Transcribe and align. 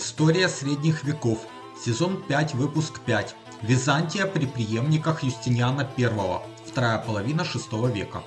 История 0.00 0.46
средних 0.46 1.02
веков. 1.02 1.44
Сезон 1.76 2.22
5, 2.28 2.54
выпуск 2.54 3.00
5. 3.04 3.34
Византия 3.62 4.26
при 4.26 4.46
преемниках 4.46 5.24
Юстиниана 5.24 5.82
I. 5.98 6.40
Вторая 6.64 7.04
половина 7.04 7.40
VI 7.40 7.90
века. 7.92 8.22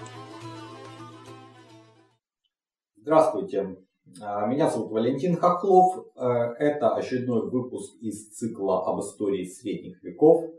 Здравствуйте. 2.98 3.78
А, 4.22 4.48
меня 4.48 4.70
зовут 4.70 4.92
Валентин 4.92 5.38
Хохлов. 5.38 6.08
Э, 6.18 6.56
это 6.60 6.94
очередной 6.94 7.50
выпуск 7.50 7.96
из 8.02 8.34
цикла 8.34 8.86
об 8.86 9.00
истории 9.00 9.46
средних 9.46 10.04
веков. 10.04 10.52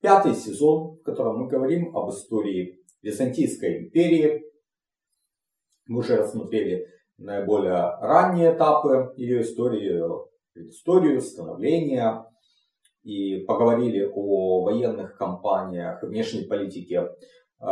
Пятый 0.00 0.36
сезон, 0.36 0.98
в 0.98 1.02
котором 1.02 1.40
мы 1.40 1.48
говорим 1.48 1.96
об 1.96 2.10
истории 2.10 2.78
Византийской 3.02 3.78
империи. 3.78 4.44
Мы 5.88 5.98
уже 5.98 6.18
рассмотрели 6.18 6.86
наиболее 7.18 7.96
ранние 8.00 8.54
этапы 8.54 9.12
ее 9.16 9.42
истории, 9.42 10.30
предысторию, 10.52 11.20
становления 11.20 12.26
и 13.02 13.38
поговорили 13.46 14.10
о 14.14 14.62
военных 14.62 15.16
кампаниях, 15.16 16.02
внешней 16.02 16.44
политике 16.44 17.08
э, 17.60 17.64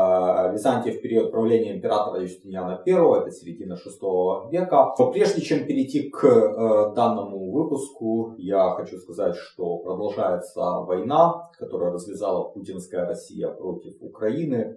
Византии 0.53 0.91
в 0.91 1.01
период 1.01 1.31
правления 1.31 1.77
императора 1.77 2.23
Юстиниана 2.23 2.83
I, 2.85 2.93
это 2.93 3.31
середина 3.31 3.75
VI 3.75 4.51
века. 4.51 4.95
Но 4.99 5.13
прежде 5.13 5.41
чем 5.41 5.67
перейти 5.67 6.11
к 6.11 6.25
э, 6.25 6.95
данному 6.95 7.53
выпуску, 7.53 8.35
я 8.39 8.71
хочу 8.71 8.99
сказать, 8.99 9.37
что 9.37 9.79
продолжается 9.79 10.61
война, 10.81 11.49
которую 11.59 11.93
развязала 11.93 12.49
путинская 12.51 13.07
Россия 13.07 13.49
против 13.49 13.95
Украины. 14.01 14.77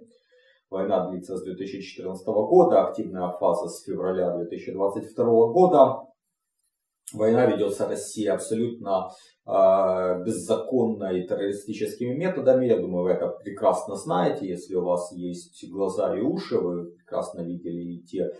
Война 0.70 1.08
длится 1.08 1.36
с 1.36 1.44
2014 1.44 2.26
года, 2.26 2.86
активная 2.86 3.30
фаза 3.38 3.68
с 3.68 3.82
февраля 3.82 4.36
2022 4.36 5.24
года. 5.48 6.13
Война 7.14 7.46
ведется 7.46 7.88
России 7.88 8.26
абсолютно 8.26 9.10
э, 9.46 10.22
беззаконно 10.24 11.12
и 11.12 11.26
террористическими 11.26 12.14
методами. 12.14 12.66
Я 12.66 12.80
думаю, 12.80 13.04
вы 13.04 13.10
это 13.10 13.28
прекрасно 13.28 13.94
знаете. 13.94 14.48
Если 14.48 14.74
у 14.74 14.84
вас 14.84 15.12
есть 15.12 15.70
глаза 15.70 16.16
и 16.16 16.20
уши, 16.20 16.58
вы 16.58 16.90
прекрасно 16.96 17.42
видели 17.42 18.00
те 18.02 18.22
э, 18.22 18.32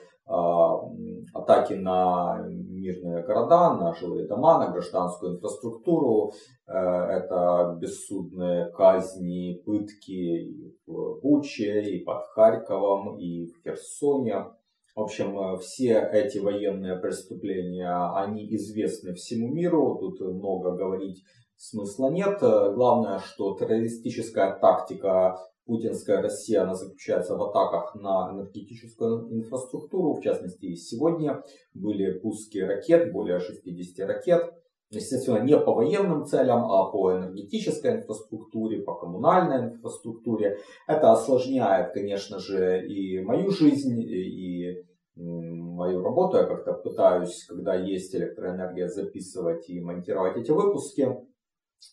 атаки 1.34 1.74
на 1.74 2.44
мирные 2.48 3.22
города, 3.22 3.74
на 3.74 3.94
жилые 3.94 4.26
дома, 4.26 4.58
на 4.58 4.72
гражданскую 4.72 5.36
инфраструктуру. 5.36 6.32
Э, 6.66 6.72
это 6.74 7.78
бессудные 7.80 8.72
казни, 8.72 9.62
пытки 9.64 10.74
в 10.86 11.20
Буче, 11.22 11.82
и 11.82 12.04
под 12.04 12.24
Харьковом, 12.34 13.18
и 13.18 13.46
в 13.46 13.62
Херсоне. 13.62 14.46
В 14.94 15.00
общем, 15.00 15.38
э, 15.38 15.58
все 15.58 16.08
эти 16.12 16.38
военные 16.38 16.96
преступления, 16.96 17.92
они 18.14 18.46
известны 18.54 19.14
всему 19.14 19.48
миру, 19.48 19.98
тут 19.98 20.20
много 20.20 20.72
говорить 20.72 21.22
смысла 21.56 22.10
нет. 22.10 22.38
Главное, 22.40 23.18
что 23.18 23.56
террористическая 23.56 24.58
тактика 24.58 25.36
путинская 25.66 26.20
Россия, 26.20 26.62
она 26.62 26.74
заключается 26.74 27.36
в 27.36 27.42
атаках 27.42 27.94
на 27.94 28.30
энергетическую 28.32 29.32
инфраструктуру. 29.32 30.14
В 30.14 30.22
частности, 30.22 30.74
сегодня 30.74 31.42
были 31.72 32.18
пуски 32.18 32.58
ракет, 32.58 33.12
более 33.12 33.40
60 33.40 34.06
ракет. 34.06 34.52
Естественно, 34.90 35.38
не 35.38 35.58
по 35.58 35.72
военным 35.72 36.24
целям, 36.24 36.70
а 36.70 36.90
по 36.90 37.12
энергетической 37.12 37.96
инфраструктуре, 37.96 38.82
по 38.82 38.94
коммунальной 38.94 39.70
инфраструктуре. 39.70 40.58
Это 40.86 41.12
осложняет, 41.12 41.92
конечно 41.92 42.38
же, 42.38 42.86
и 42.86 43.20
мою 43.20 43.50
жизнь, 43.50 44.00
и 44.00 44.84
мою 45.16 46.02
работу. 46.02 46.36
Я 46.36 46.44
как-то 46.44 46.74
пытаюсь, 46.74 47.44
когда 47.48 47.74
есть 47.74 48.14
электроэнергия, 48.14 48.88
записывать 48.88 49.68
и 49.68 49.80
монтировать 49.80 50.36
эти 50.36 50.50
выпуски. 50.50 51.16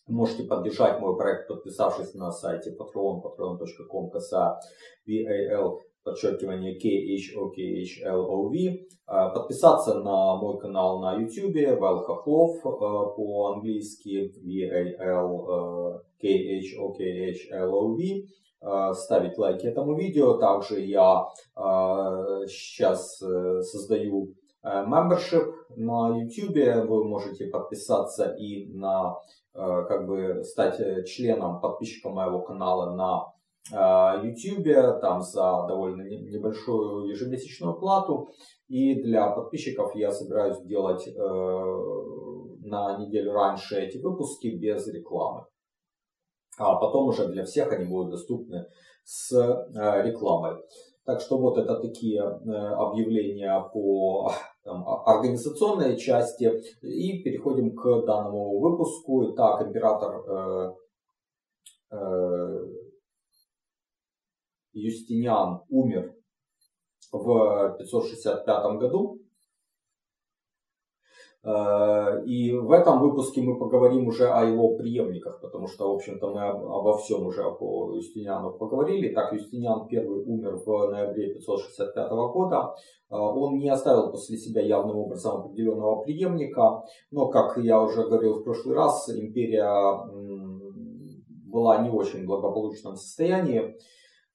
Можете 0.08 0.44
поддержать 0.44 1.00
мой 1.00 1.18
проект, 1.18 1.48
подписавшись 1.48 2.14
на 2.14 2.32
сайте 2.32 2.72
patreon, 2.72 3.22
patreon.com, 3.22 4.12
подчеркивание 6.04 6.78
KHOKHLOV. 6.78 8.86
А, 9.08 9.30
подписаться 9.30 9.96
на 9.96 10.36
мой 10.36 10.60
канал 10.60 11.02
на 11.02 11.16
YouTube, 11.16 11.80
Вэл 11.80 12.04
Хохлов 12.04 12.64
а, 12.66 13.06
по-английски 13.16 14.32
VAL 14.46 16.04
KHOKHLOV 16.22 18.28
ставить 18.94 19.40
лайки 19.40 19.66
этому 19.66 19.96
видео. 19.98 20.38
Также 20.38 20.82
я 20.82 21.26
сейчас 22.46 23.20
э, 23.24 23.62
создаю 23.64 24.36
э, 24.62 24.68
membership 24.68 25.52
на 25.76 26.16
YouTube. 26.16 26.88
Вы 26.88 27.04
можете 27.06 27.48
подписаться 27.48 28.36
и 28.38 28.72
на 28.72 29.18
Э, 29.54 29.84
как 29.88 30.08
бы 30.08 30.44
стать 30.46 30.80
э, 30.80 31.04
членом, 31.04 31.60
подписчиком 31.60 32.14
моего 32.14 32.40
канала 32.40 32.96
на 32.96 33.34
YouTube, 33.70 34.68
э, 34.68 35.00
там 35.02 35.22
за 35.22 35.66
довольно 35.68 36.02
небольшую 36.02 37.10
ежемесячную 37.10 37.80
плату. 37.80 38.30
И 38.68 39.02
для 39.04 39.30
подписчиков 39.30 39.96
я 39.96 40.12
собираюсь 40.12 40.62
делать 40.62 41.06
на 42.64 42.98
неделю 42.98 43.34
раньше 43.34 43.80
эти 43.82 43.98
выпуски 43.98 44.48
без 44.48 44.88
рекламы. 44.88 45.46
А 46.58 46.76
потом 46.76 47.08
уже 47.08 47.28
для 47.28 47.44
всех 47.44 47.72
они 47.74 47.86
будут 47.86 48.12
доступны 48.12 48.66
с 49.04 49.32
рекламой. 50.04 50.64
Так 51.06 51.20
что 51.20 51.38
вот 51.38 51.58
это 51.58 51.80
такие 51.80 52.22
объявления 52.22 53.60
по 53.74 54.32
там, 54.64 54.88
организационной 55.06 55.98
части. 55.98 56.52
И 56.82 57.24
переходим 57.24 57.76
к 57.76 58.06
данному 58.06 58.60
выпуску. 58.60 59.32
Итак, 59.32 59.68
император 59.68 60.24
э, 60.30 60.76
э, 61.92 62.66
Юстиниан 64.74 65.62
умер 65.70 66.16
в 67.12 67.76
565 67.78 68.80
году. 68.80 69.22
Э, 71.44 72.24
и 72.26 72.54
в 72.54 72.72
этом 72.72 73.00
выпуске 73.00 73.42
мы 73.42 73.58
поговорим 73.58 74.08
уже 74.08 74.30
о 74.30 74.46
его 74.46 74.76
преемниках, 74.78 75.42
потому 75.42 75.68
что, 75.68 75.92
в 75.92 75.96
общем-то, 75.96 76.30
мы 76.30 76.48
обо 76.48 76.98
всем 76.98 77.26
уже 77.26 77.44
по 77.52 77.94
Юстиниану 77.96 78.52
поговорили. 78.52 79.14
Так, 79.14 79.34
Юстиниан 79.34 79.88
I 79.92 80.06
умер 80.06 80.62
в 80.66 80.92
ноябре 80.92 81.34
565 81.34 82.12
года. 82.12 82.76
Э, 83.10 83.16
он 83.16 83.58
не 83.58 83.70
оставил 83.70 84.12
после 84.12 84.38
себя 84.38 84.62
явным 84.62 84.98
образом 84.98 85.42
определенного 85.42 86.04
преемника, 86.04 86.84
но, 87.10 87.28
как 87.28 87.58
я 87.58 87.82
уже 87.82 88.04
говорил 88.08 88.40
в 88.40 88.44
прошлый 88.44 88.76
раз, 88.76 89.10
империя 89.10 89.68
была 91.52 91.80
не 91.80 91.90
очень 91.90 92.26
благополучном 92.26 92.96
состоянии. 92.96 93.76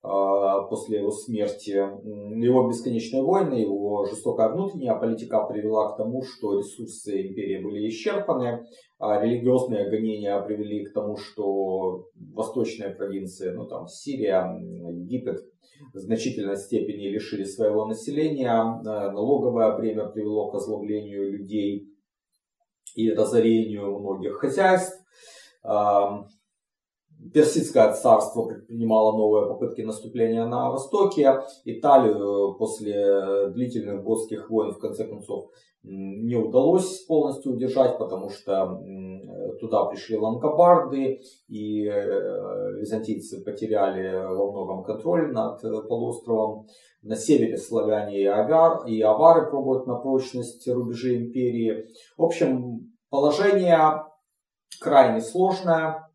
А, 0.08 0.62
после 0.62 1.00
его 1.00 1.10
смерти. 1.10 1.70
Его 1.72 2.68
бесконечные 2.68 3.24
войны, 3.24 3.54
его 3.54 4.04
жестокая 4.06 4.50
внутренняя 4.50 4.94
политика 4.94 5.44
привела 5.44 5.92
к 5.92 5.96
тому, 5.96 6.22
что 6.22 6.56
ресурсы 6.56 7.26
империи 7.26 7.60
были 7.60 7.88
исчерпаны, 7.88 8.64
а 9.00 9.20
религиозные 9.20 9.90
гонения 9.90 10.40
привели 10.42 10.84
к 10.84 10.92
тому, 10.92 11.16
что 11.16 12.06
восточные 12.14 12.90
провинции, 12.90 13.50
ну 13.50 13.66
там 13.66 13.88
Сирия, 13.88 14.56
Египет, 14.92 15.40
в 15.92 15.98
значительной 15.98 16.56
степени 16.56 17.08
лишили 17.08 17.42
своего 17.42 17.84
населения, 17.86 18.52
а, 18.52 19.10
налоговое 19.10 19.76
бремя 19.76 20.06
привело 20.06 20.52
к 20.52 20.54
озлоблению 20.54 21.32
людей 21.32 21.88
и 22.94 23.10
разорению 23.10 23.98
многих 23.98 24.34
хозяйств. 24.34 25.04
Персидское 27.32 27.92
царство 27.92 28.44
предпринимало 28.44 29.16
новые 29.16 29.46
попытки 29.46 29.82
наступления 29.82 30.46
на 30.46 30.70
востоке. 30.70 31.42
Италию 31.64 32.54
после 32.58 33.48
длительных 33.48 34.02
готских 34.02 34.50
войн 34.50 34.72
в 34.72 34.78
конце 34.78 35.06
концов 35.06 35.50
не 35.82 36.36
удалось 36.36 37.04
полностью 37.06 37.52
удержать, 37.52 37.96
потому 37.98 38.28
что 38.28 38.82
туда 39.60 39.84
пришли 39.84 40.16
лангобарды, 40.16 41.20
и 41.48 41.86
э, 41.86 42.72
византийцы 42.80 43.42
потеряли 43.44 44.26
во 44.26 44.50
многом 44.50 44.84
контроль 44.84 45.32
над 45.32 45.60
полуостровом. 45.88 46.66
На 47.02 47.14
севере 47.14 47.56
славяне 47.56 48.20
и, 48.20 48.26
авар, 48.26 48.84
и 48.86 49.00
авары 49.00 49.48
пробуют 49.48 49.86
на 49.86 49.94
прочность 49.94 50.66
рубежи 50.66 51.16
империи. 51.16 51.86
В 52.16 52.24
общем, 52.24 52.92
положение 53.10 54.02
крайне 54.80 55.20
сложное. 55.20 56.05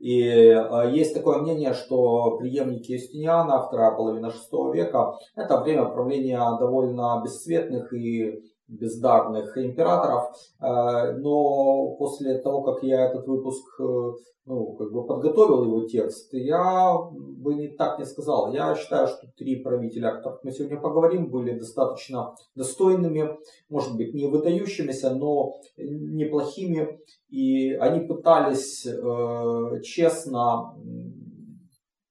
И 0.00 0.22
э, 0.22 0.90
есть 0.92 1.14
такое 1.14 1.38
мнение, 1.38 1.74
что 1.74 2.38
преемники 2.38 2.92
Юстиниана, 2.92 3.60
вторая 3.60 3.92
половина 3.92 4.32
VI 4.32 4.72
века, 4.72 5.18
это 5.36 5.60
время 5.60 5.84
правления 5.84 6.38
довольно 6.58 7.20
бесцветных 7.22 7.92
и 7.92 8.49
бездарных 8.70 9.56
императоров. 9.58 10.32
Э, 10.60 11.12
но 11.18 11.96
после 11.96 12.38
того, 12.38 12.62
как 12.62 12.82
я 12.82 13.06
этот 13.06 13.26
выпуск 13.26 13.64
э, 13.80 14.12
ну, 14.46 14.74
как 14.74 14.90
бы 14.90 15.06
подготовил 15.06 15.64
его 15.64 15.86
текст, 15.86 16.32
я 16.32 16.96
бы 17.12 17.54
не 17.54 17.68
так 17.68 17.98
не 17.98 18.04
сказал. 18.04 18.52
Я 18.52 18.74
считаю, 18.74 19.06
что 19.06 19.26
три 19.36 19.62
правителя, 19.62 20.08
о 20.08 20.16
которых 20.16 20.42
мы 20.42 20.52
сегодня 20.52 20.80
поговорим, 20.80 21.30
были 21.30 21.58
достаточно 21.58 22.34
достойными, 22.54 23.36
может 23.68 23.96
быть, 23.96 24.14
не 24.14 24.26
выдающимися, 24.26 25.14
но 25.14 25.60
неплохими. 25.76 27.00
И 27.28 27.74
они 27.74 28.00
пытались 28.06 28.86
э, 28.86 29.80
честно 29.82 30.74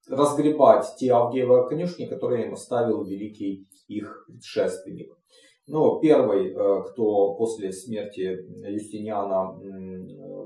разгребать 0.07 0.85
те 0.97 1.09
Авгиевы 1.11 1.67
конюшни, 1.67 2.05
которые 2.05 2.47
им 2.47 2.53
оставил 2.53 3.03
великий 3.03 3.67
их 3.87 4.25
предшественник. 4.27 5.18
Ну, 5.71 5.99
первый, 5.99 6.51
э, 6.51 6.83
кто 6.89 7.35
после 7.35 7.71
смерти 7.71 8.39
Юстиниана 8.67 9.55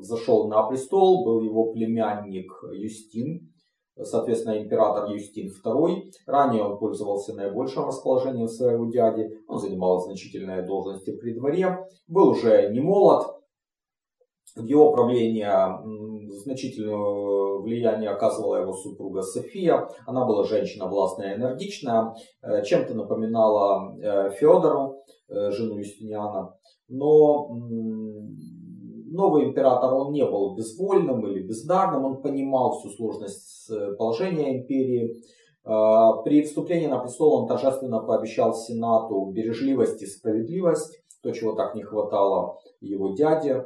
зашел 0.01 0.49
на 0.49 0.63
престол, 0.63 1.23
был 1.23 1.39
его 1.41 1.71
племянник 1.71 2.51
Юстин, 2.73 3.53
соответственно, 3.97 4.61
император 4.61 5.09
Юстин 5.09 5.47
II. 5.47 6.11
Ранее 6.27 6.63
он 6.63 6.77
пользовался 6.77 7.33
наибольшим 7.35 7.85
расположением 7.85 8.49
своего 8.49 8.85
дяди, 8.91 9.29
он 9.47 9.59
занимал 9.59 10.01
значительные 10.01 10.63
должности 10.63 11.15
при 11.15 11.33
дворе, 11.33 11.77
был 12.07 12.31
уже 12.31 12.69
не 12.73 12.81
молод, 12.81 13.25
в 14.55 14.65
его 14.65 14.91
правление 14.91 15.79
значительное 16.43 17.61
влияние 17.61 18.09
оказывала 18.09 18.57
его 18.57 18.73
супруга 18.73 19.21
София. 19.21 19.87
Она 20.05 20.25
была 20.25 20.43
женщина 20.43 20.87
властная 20.87 21.33
и 21.33 21.37
энергичная, 21.37 22.13
э, 22.41 22.63
чем-то 22.63 22.93
напоминала 22.93 23.95
э, 23.97 24.31
Федору, 24.31 24.97
э, 25.29 25.51
жену 25.51 25.77
Юстиниана. 25.77 26.55
Но 26.89 27.49
новый 29.09 29.45
император, 29.45 29.93
он 29.93 30.11
не 30.11 30.25
был 30.25 30.55
безвольным 30.55 31.25
или 31.27 31.47
бездарным, 31.47 32.05
он 32.05 32.21
понимал 32.21 32.77
всю 32.77 32.89
сложность 32.89 33.71
положения 33.97 34.59
империи. 34.59 35.15
При 35.63 36.43
вступлении 36.43 36.87
на 36.87 36.99
престол 36.99 37.41
он 37.41 37.47
торжественно 37.47 38.01
пообещал 38.01 38.53
Сенату 38.53 39.31
бережливость 39.31 40.01
и 40.01 40.07
справедливость, 40.07 40.99
то, 41.21 41.31
чего 41.31 41.53
так 41.53 41.73
не 41.73 41.83
хватало 41.83 42.57
его 42.81 43.13
дяде 43.15 43.65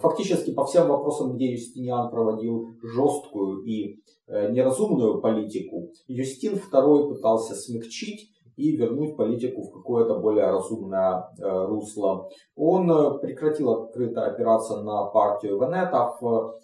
фактически 0.00 0.52
по 0.52 0.64
всем 0.64 0.88
вопросам, 0.88 1.34
где 1.34 1.52
Юстиниан 1.52 2.10
проводил 2.10 2.76
жесткую 2.82 3.64
и 3.64 4.00
э, 4.28 4.52
неразумную 4.52 5.20
политику, 5.20 5.90
Юстин 6.06 6.54
II 6.54 7.08
пытался 7.08 7.54
смягчить 7.54 8.30
и 8.56 8.76
вернуть 8.76 9.16
политику 9.16 9.62
в 9.62 9.72
какое-то 9.72 10.20
более 10.20 10.46
разумное 10.46 11.28
э, 11.38 11.66
русло. 11.66 12.28
Он 12.54 12.88
э, 12.88 13.18
прекратил 13.18 13.70
открыто 13.70 14.24
опираться 14.24 14.82
на 14.82 15.06
партию 15.06 15.58
венетов, 15.58 16.20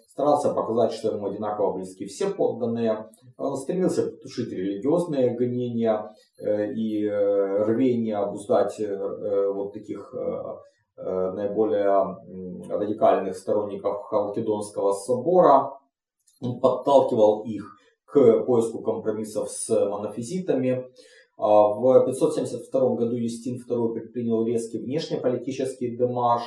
старался 0.07 0.55
показать, 0.55 0.93
что 0.93 1.17
ему 1.17 1.27
одинаково 1.27 1.73
близки 1.73 2.05
все 2.07 2.29
подданные. 2.29 3.09
Он 3.37 3.57
стремился 3.57 4.13
потушить 4.13 4.53
религиозные 4.53 5.35
гонения 5.35 6.13
и 6.39 7.09
рвение 7.09 8.17
обуздать 8.17 8.79
вот 8.79 9.73
таких 9.73 10.15
наиболее 11.03 12.17
радикальных 12.69 13.37
сторонников 13.37 14.03
Халкидонского 14.05 14.93
собора. 14.93 15.73
Он 16.41 16.61
подталкивал 16.61 17.43
их 17.45 17.77
к 18.05 18.45
поиску 18.45 18.83
компромиссов 18.83 19.51
с 19.51 19.69
монофизитами. 19.69 20.87
А 21.37 21.69
в 21.69 22.05
572 22.05 22.95
году 22.97 23.17
Юстин 23.17 23.57
II 23.57 23.95
предпринял 23.95 24.45
резкий 24.45 24.79
внешнеполитический 24.79 25.97
демарш. 25.97 26.43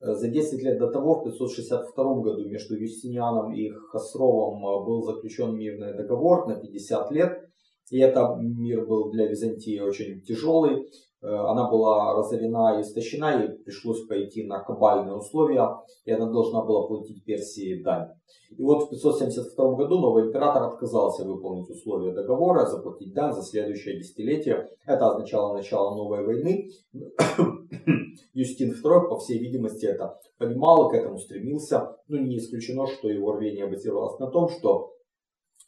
Э, 0.00 0.14
за 0.14 0.28
10 0.28 0.62
лет 0.62 0.78
до 0.78 0.90
того, 0.90 1.20
в 1.20 1.24
562 1.24 2.14
году, 2.22 2.48
между 2.48 2.74
Юстинианом 2.74 3.52
и 3.52 3.68
Хасровым 3.68 4.64
э, 4.64 4.86
был 4.86 5.02
заключен 5.02 5.54
мирный 5.54 5.94
договор 5.94 6.48
на 6.48 6.54
50 6.54 7.10
лет. 7.10 7.44
И 7.90 7.98
этот 7.98 8.38
мир 8.40 8.86
был 8.86 9.10
для 9.10 9.26
Византии 9.26 9.80
очень 9.80 10.22
тяжелый. 10.22 10.88
Э, 11.20 11.26
она 11.26 11.68
была 11.68 12.14
разорена 12.14 12.78
и 12.78 12.82
истощена, 12.82 13.42
ей 13.42 13.48
пришлось 13.48 14.06
пойти 14.06 14.46
на 14.46 14.60
кабальные 14.60 15.16
условия, 15.16 15.68
и 16.04 16.12
она 16.12 16.30
должна 16.30 16.62
была 16.62 16.86
платить 16.86 17.24
Персии 17.24 17.82
дань. 17.82 18.08
И 18.56 18.62
вот 18.62 18.84
в 18.84 18.90
572 18.90 19.74
году 19.74 19.98
новый 19.98 20.26
император 20.26 20.62
отказался 20.62 21.24
выполнить 21.24 21.68
условия 21.68 22.12
договора, 22.12 22.66
заплатить 22.66 23.12
дань 23.12 23.34
за 23.34 23.42
следующее 23.42 23.98
десятилетие. 23.98 24.68
Это 24.86 25.10
означало 25.10 25.54
начало 25.54 25.94
новой 25.96 26.24
войны. 26.24 26.70
Юстин 28.32 28.72
II, 28.72 29.08
по 29.08 29.18
всей 29.18 29.38
видимости, 29.38 29.86
это 29.86 30.18
понимал 30.38 30.88
и 30.88 30.92
к 30.92 30.94
этому 30.94 31.18
стремился. 31.18 31.96
Но 32.06 32.18
не 32.18 32.38
исключено, 32.38 32.86
что 32.86 33.08
его 33.08 33.32
рвение 33.32 33.66
базировалось 33.66 34.18
на 34.18 34.28
том, 34.28 34.48
что 34.48 34.94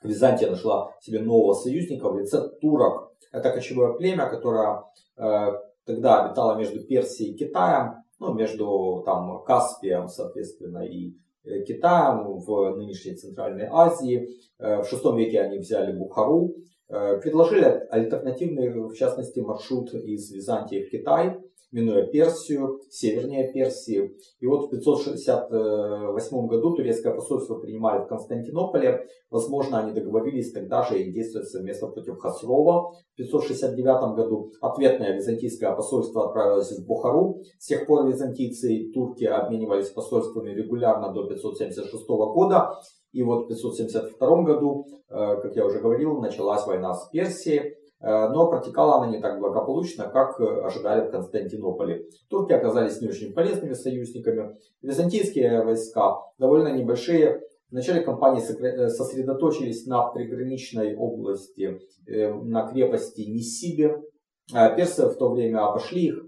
Византия 0.02 0.50
нашла 0.50 0.94
себе 1.00 1.20
нового 1.20 1.54
союзника 1.54 2.08
в 2.08 2.18
лице 2.18 2.48
турок. 2.60 3.12
Это 3.32 3.50
кочевое 3.50 3.92
племя, 3.94 4.28
которое 4.28 4.84
э, 5.16 5.52
тогда 5.84 6.24
обитало 6.24 6.56
между 6.56 6.80
Персией 6.84 7.34
и 7.34 7.36
Китаем, 7.36 7.96
ну, 8.18 8.34
между 8.34 9.02
там, 9.04 9.42
Каспием, 9.44 10.08
соответственно, 10.08 10.84
и 10.84 11.14
э, 11.44 11.62
Китаем 11.62 12.38
в 12.38 12.76
нынешней 12.76 13.14
Центральной 13.14 13.68
Азии. 13.70 14.28
Э, 14.58 14.82
в 14.82 14.92
VI 14.92 15.16
веке 15.16 15.40
они 15.42 15.58
взяли 15.58 15.96
Бухару, 15.96 16.54
э, 16.88 17.18
предложили 17.20 17.86
альтернативный, 17.90 18.70
в 18.70 18.94
частности, 18.94 19.40
маршрут 19.40 19.92
из 19.94 20.30
Византии 20.30 20.82
в 20.82 20.90
Китай 20.90 21.38
минуя 21.72 22.06
Персию, 22.06 22.80
севернее 22.90 23.52
Персии. 23.52 24.16
И 24.40 24.46
вот 24.46 24.66
в 24.66 24.70
568 24.70 26.46
году 26.46 26.74
турецкое 26.74 27.14
посольство 27.14 27.58
принимали 27.58 28.04
в 28.04 28.08
Константинополе. 28.08 29.06
Возможно, 29.30 29.78
они 29.78 29.92
договорились 29.92 30.52
тогда 30.52 30.82
же 30.82 31.00
и 31.00 31.12
действовать 31.12 31.48
совместно 31.48 31.88
против 31.88 32.18
Хасрова. 32.18 32.92
В 33.12 33.16
569 33.16 34.16
году 34.16 34.52
ответное 34.60 35.14
византийское 35.14 35.74
посольство 35.74 36.26
отправилось 36.26 36.72
в 36.78 36.86
Бухару. 36.86 37.42
С 37.58 37.66
тех 37.66 37.86
пор 37.86 38.06
византийцы 38.08 38.72
и 38.72 38.92
турки 38.92 39.24
обменивались 39.24 39.90
посольствами 39.90 40.50
регулярно 40.50 41.12
до 41.12 41.26
576 41.28 42.06
года. 42.08 42.74
И 43.12 43.22
вот 43.22 43.44
в 43.44 43.48
572 43.48 44.42
году, 44.42 44.86
э, 45.08 45.36
как 45.42 45.56
я 45.56 45.66
уже 45.66 45.80
говорил, 45.80 46.20
началась 46.20 46.66
война 46.66 46.94
с 46.94 47.08
Персией. 47.10 47.74
Э, 48.00 48.28
но 48.28 48.48
протекала 48.48 48.96
она 48.96 49.12
не 49.12 49.20
так 49.20 49.38
благополучно, 49.38 50.08
как 50.08 50.40
э, 50.40 50.62
ожидали 50.62 51.06
в 51.06 51.10
Константинополе. 51.10 52.06
Турки 52.28 52.52
оказались 52.52 53.00
не 53.00 53.08
очень 53.08 53.34
полезными 53.34 53.74
союзниками. 53.74 54.56
Византийские 54.80 55.62
войска, 55.62 56.16
довольно 56.38 56.68
небольшие, 56.68 57.42
в 57.70 57.72
начале 57.72 58.00
кампании 58.00 58.42
э, 58.42 58.88
сосредоточились 58.88 59.86
на 59.86 60.08
приграничной 60.08 60.96
области, 60.96 61.80
на 62.06 62.66
крепости 62.66 63.20
Нисибе. 63.20 64.02
Персы 64.50 65.06
в 65.06 65.16
то 65.16 65.30
время 65.30 65.68
обошли 65.68 66.06
их, 66.06 66.24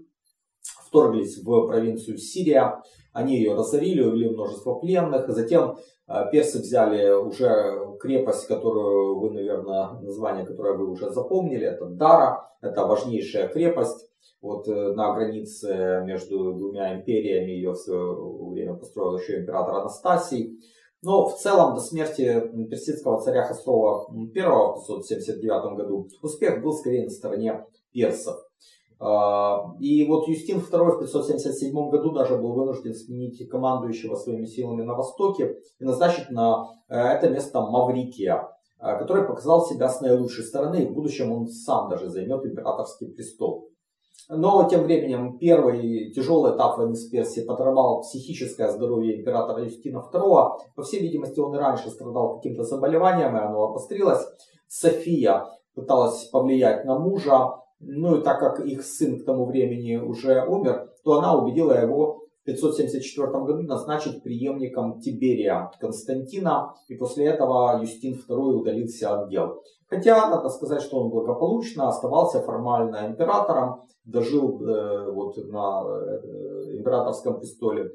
вторглись 0.61 1.43
в 1.43 1.67
провинцию 1.67 2.17
Сирия, 2.17 2.81
они 3.11 3.35
ее 3.35 3.53
разорили, 3.53 4.01
увели 4.01 4.29
множество 4.29 4.75
пленных, 4.75 5.27
затем 5.27 5.77
персы 6.31 6.59
взяли 6.59 7.11
уже 7.11 7.82
крепость, 8.03 8.47
которую 8.47 9.19
вы, 9.19 9.31
наверное, 9.31 9.93
название, 10.01 10.45
которое 10.45 10.75
вы 10.77 10.89
уже 10.89 11.09
запомнили, 11.09 11.65
это 11.65 11.85
Дара, 11.85 12.49
это 12.61 12.85
важнейшая 12.85 13.47
крепость. 13.47 14.09
Вот 14.41 14.67
э, 14.67 14.93
на 14.93 15.13
границе 15.15 16.03
между 16.05 16.53
двумя 16.53 16.95
империями 16.95 17.51
ее 17.51 17.71
в 17.71 17.77
свое 17.77 18.13
время 18.51 18.75
построил 18.75 19.17
еще 19.17 19.39
император 19.39 19.75
Анастасий. 19.75 20.59
Но 21.01 21.27
в 21.27 21.37
целом 21.37 21.75
до 21.75 21.81
смерти 21.81 22.41
персидского 22.69 23.21
царя 23.21 23.43
Хасрова 23.43 24.07
I 24.11 24.25
в 24.25 24.31
579 24.31 25.77
году 25.77 26.07
успех 26.21 26.61
был 26.61 26.73
скорее 26.73 27.05
на 27.05 27.09
стороне 27.09 27.65
персов. 27.93 28.35
А, 29.05 29.75
и 29.81 30.07
вот 30.07 30.29
Юстин 30.29 30.59
II 30.59 30.91
в 30.91 30.99
577 30.99 31.73
году 31.89 32.13
даже 32.13 32.37
был 32.37 32.53
вынужден 32.53 32.93
сменить 32.93 33.49
командующего 33.49 34.15
своими 34.15 34.45
силами 34.45 34.83
на 34.83 34.93
Востоке 34.93 35.57
и 35.79 35.83
назначить 35.83 36.29
на 36.29 36.69
э, 36.87 36.95
это 36.95 37.29
место 37.29 37.59
Маврикия, 37.59 38.47
э, 38.79 38.97
который 38.99 39.25
показал 39.25 39.65
себя 39.65 39.89
с 39.89 39.99
наилучшей 39.99 40.45
стороны, 40.45 40.83
и 40.83 40.87
в 40.87 40.93
будущем 40.93 41.33
он 41.33 41.47
сам 41.47 41.89
даже 41.89 42.09
займет 42.09 42.45
императорский 42.45 43.07
престол. 43.13 43.67
Но 44.29 44.69
тем 44.69 44.83
временем 44.83 45.37
первый 45.37 46.13
тяжелый 46.13 46.55
этап 46.55 46.77
войны 46.77 46.95
с 46.95 47.09
Персией 47.09 47.45
подорвал 47.45 48.03
психическое 48.03 48.71
здоровье 48.71 49.19
императора 49.19 49.65
Юстина 49.65 49.97
II. 49.97 50.51
По 50.77 50.81
всей 50.81 51.01
видимости, 51.01 51.41
он 51.41 51.53
и 51.53 51.59
раньше 51.59 51.89
страдал 51.89 52.37
каким-то 52.37 52.63
заболеванием, 52.63 53.35
и 53.35 53.39
оно 53.41 53.63
обострилось. 53.65 54.25
София 54.69 55.45
пыталась 55.75 56.23
повлиять 56.29 56.85
на 56.85 56.97
мужа, 56.97 57.62
ну 57.85 58.17
и 58.17 58.23
так 58.23 58.39
как 58.39 58.65
их 58.65 58.83
сын 58.83 59.19
к 59.19 59.25
тому 59.25 59.45
времени 59.45 59.97
уже 59.97 60.43
умер, 60.45 60.89
то 61.03 61.19
она 61.19 61.37
убедила 61.37 61.73
его 61.73 62.23
в 62.41 62.45
574 62.45 63.27
году 63.27 63.61
назначить 63.63 64.21
преемником 64.21 64.99
Тиберия 64.99 65.71
Константина, 65.79 66.75
и 66.87 66.95
после 66.95 67.27
этого 67.27 67.79
Юстин 67.79 68.13
II 68.13 68.55
удалился 68.55 69.21
от 69.21 69.29
дел. 69.29 69.63
Хотя, 69.87 70.29
надо 70.29 70.49
сказать, 70.49 70.81
что 70.81 70.99
он 70.99 71.09
благополучно 71.09 71.87
оставался 71.87 72.41
формально 72.41 73.07
императором, 73.07 73.83
дожил 74.05 74.61
э, 74.61 75.11
вот 75.11 75.37
на 75.37 75.83
э, 75.85 76.77
императорском 76.77 77.39
престоле 77.39 77.91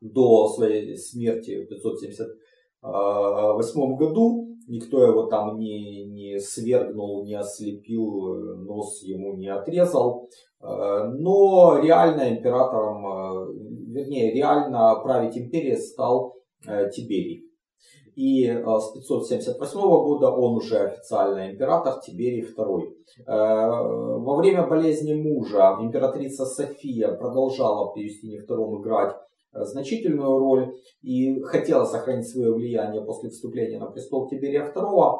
до 0.00 0.48
своей 0.48 0.96
смерти 0.96 1.64
в 1.64 1.68
578 1.68 3.96
году. 3.96 4.51
Никто 4.68 5.02
его 5.02 5.24
там 5.24 5.58
не, 5.58 6.04
не 6.04 6.38
свергнул, 6.38 7.24
не 7.24 7.34
ослепил, 7.34 8.34
нос 8.64 9.02
ему 9.02 9.34
не 9.34 9.48
отрезал. 9.48 10.28
Э, 10.62 11.10
но 11.12 11.78
реально 11.82 12.30
императором, 12.30 13.06
э, 13.06 13.52
вернее, 13.88 14.32
реально 14.32 14.94
править 15.02 15.36
империей 15.36 15.76
стал 15.76 16.36
э, 16.66 16.90
Тиберий. 16.90 17.48
И 18.14 18.44
с 18.46 18.92
578 18.92 19.80
года 19.80 20.30
он 20.30 20.58
уже 20.58 20.80
официально 20.80 21.50
император 21.50 21.98
Тиберий 22.02 22.44
II. 22.44 22.92
Во 23.26 24.36
время 24.36 24.66
болезни 24.66 25.14
мужа 25.14 25.78
императрица 25.80 26.44
София 26.44 27.14
продолжала 27.14 27.90
при 27.92 28.02
Юстине 28.02 28.44
II 28.46 28.82
играть 28.82 29.16
значительную 29.52 30.38
роль 30.38 30.74
и 31.02 31.40
хотела 31.42 31.84
сохранить 31.84 32.28
свое 32.28 32.52
влияние 32.52 33.04
после 33.04 33.30
вступления 33.30 33.78
на 33.78 33.86
престол 33.86 34.28
Тиберия 34.28 34.72
II, 34.74 35.18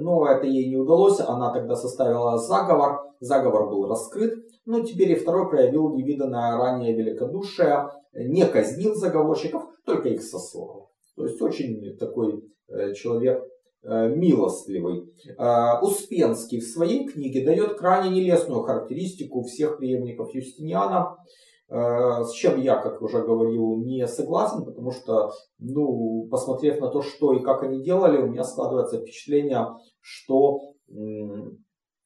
но 0.00 0.26
это 0.26 0.46
ей 0.46 0.68
не 0.68 0.76
удалось. 0.76 1.20
Она 1.20 1.52
тогда 1.52 1.74
составила 1.76 2.36
заговор, 2.38 3.00
заговор 3.20 3.68
был 3.68 3.88
раскрыт, 3.88 4.34
но 4.66 4.80
Тиберий 4.80 5.16
II 5.16 5.48
проявил 5.50 5.94
невиданное 5.94 6.56
ранее 6.56 6.94
великодушие, 6.94 7.90
не 8.14 8.46
казнил 8.46 8.94
заговорщиков, 8.94 9.64
только 9.84 10.08
их 10.08 10.22
сослал. 10.22 10.90
То 11.16 11.26
есть 11.26 11.40
очень 11.40 11.96
такой 11.96 12.42
э, 12.68 12.92
человек 12.94 13.42
э, 13.82 14.08
милостливый. 14.08 15.04
Э, 15.38 15.80
Успенский 15.80 16.60
в 16.60 16.64
своей 16.64 17.06
книге 17.06 17.44
дает 17.44 17.78
крайне 17.78 18.10
нелестную 18.10 18.62
характеристику 18.62 19.42
всех 19.42 19.78
преемников 19.78 20.34
Юстиниана, 20.34 21.16
с 21.68 22.30
чем 22.32 22.60
я, 22.60 22.76
как 22.76 23.00
уже 23.00 23.22
говорил, 23.22 23.76
не 23.78 24.06
согласен, 24.06 24.64
потому 24.64 24.90
что, 24.90 25.30
ну, 25.58 26.28
посмотрев 26.30 26.78
на 26.80 26.88
то, 26.90 27.02
что 27.02 27.32
и 27.32 27.42
как 27.42 27.62
они 27.62 27.82
делали, 27.82 28.22
у 28.22 28.26
меня 28.26 28.44
складывается 28.44 29.00
впечатление, 29.00 29.66
что 30.00 30.74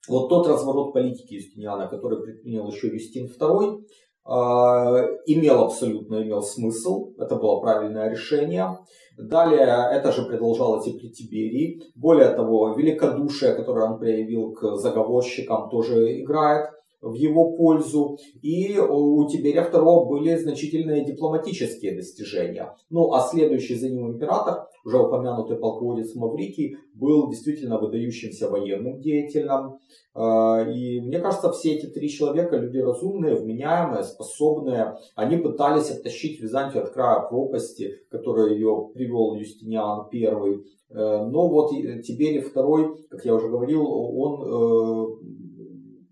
вот 0.09 0.29
тот 0.29 0.47
разворот 0.47 0.93
политики 0.93 1.35
Юстиниана, 1.35 1.89
который 1.89 2.23
предпринял 2.23 2.69
еще 2.69 2.89
Юстин 2.89 3.27
II, 3.27 3.83
а, 4.25 5.07
имел 5.25 5.65
абсолютно 5.65 6.23
имел 6.23 6.43
смысл, 6.43 7.15
это 7.19 7.37
было 7.37 7.61
правильное 7.61 8.11
решение. 8.11 8.79
Далее 9.17 9.67
это 9.91 10.13
же 10.13 10.27
продолжалось 10.27 10.87
и 10.87 10.99
при 10.99 11.09
Тиберии. 11.09 11.83
Более 11.95 12.29
того, 12.31 12.75
великодушие, 12.75 13.55
которое 13.55 13.91
он 13.91 13.99
проявил 13.99 14.53
к 14.53 14.77
заговорщикам, 14.77 15.71
тоже 15.71 16.21
играет 16.21 16.71
в 17.01 17.15
его 17.15 17.57
пользу. 17.57 18.19
И 18.43 18.79
у 18.79 19.27
Тиберия 19.29 19.69
II 19.71 20.07
были 20.07 20.37
значительные 20.37 21.05
дипломатические 21.05 21.97
достижения. 21.97 22.75
Ну 22.91 23.13
а 23.13 23.21
следующий 23.21 23.77
за 23.77 23.89
ним 23.89 24.13
император, 24.13 24.69
уже 24.85 24.99
упомянутый 24.99 25.57
полководец 25.57 26.15
Маврикий, 26.15 26.77
был 26.95 27.29
действительно 27.29 27.79
выдающимся 27.79 28.49
военным 28.49 29.01
деятелем. 29.01 29.79
А, 30.15 30.63
и 30.69 31.01
мне 31.01 31.21
кажется, 31.21 31.53
все 31.53 31.75
эти 31.75 31.87
три 31.87 32.09
человека, 32.09 32.57
люди 32.57 32.79
разумные, 32.79 33.37
вменяемые, 33.37 34.03
способные, 34.03 34.97
они 35.15 35.37
пытались 35.37 35.91
оттащить 35.91 36.41
Византию 36.41 36.85
от 36.85 36.91
края 36.91 37.21
пропасти, 37.29 38.01
которую 38.11 38.55
ее 38.55 38.91
привел 38.95 39.35
Юстиниан 39.35 40.09
I. 40.13 40.65
Э, 40.91 41.25
но 41.25 41.49
вот 41.49 41.71
Тиберий 41.71 42.43
II, 42.43 43.09
как 43.11 43.25
я 43.25 43.35
уже 43.35 43.49
говорил, 43.49 43.87
он 43.87 44.43
э, 44.43 45.48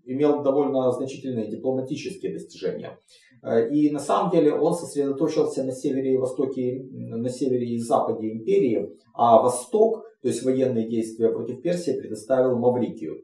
имел 0.07 0.41
довольно 0.41 0.91
значительные 0.91 1.47
дипломатические 1.47 2.33
достижения. 2.33 2.99
Э, 3.43 3.69
и 3.69 3.89
на 3.91 3.99
самом 3.99 4.31
деле 4.31 4.53
он 4.53 4.73
сосредоточился 4.73 5.63
на 5.63 5.71
севере 5.71 6.13
и 6.13 6.17
востоке, 6.17 6.85
на 6.91 7.29
севере 7.29 7.67
и 7.67 7.79
западе 7.79 8.31
империи, 8.31 8.89
а 9.13 9.41
восток, 9.41 10.03
то 10.21 10.27
есть 10.27 10.43
военные 10.43 10.87
действия 10.87 11.29
против 11.29 11.61
Персии, 11.61 11.99
предоставил 11.99 12.57
Маврикию. 12.57 13.23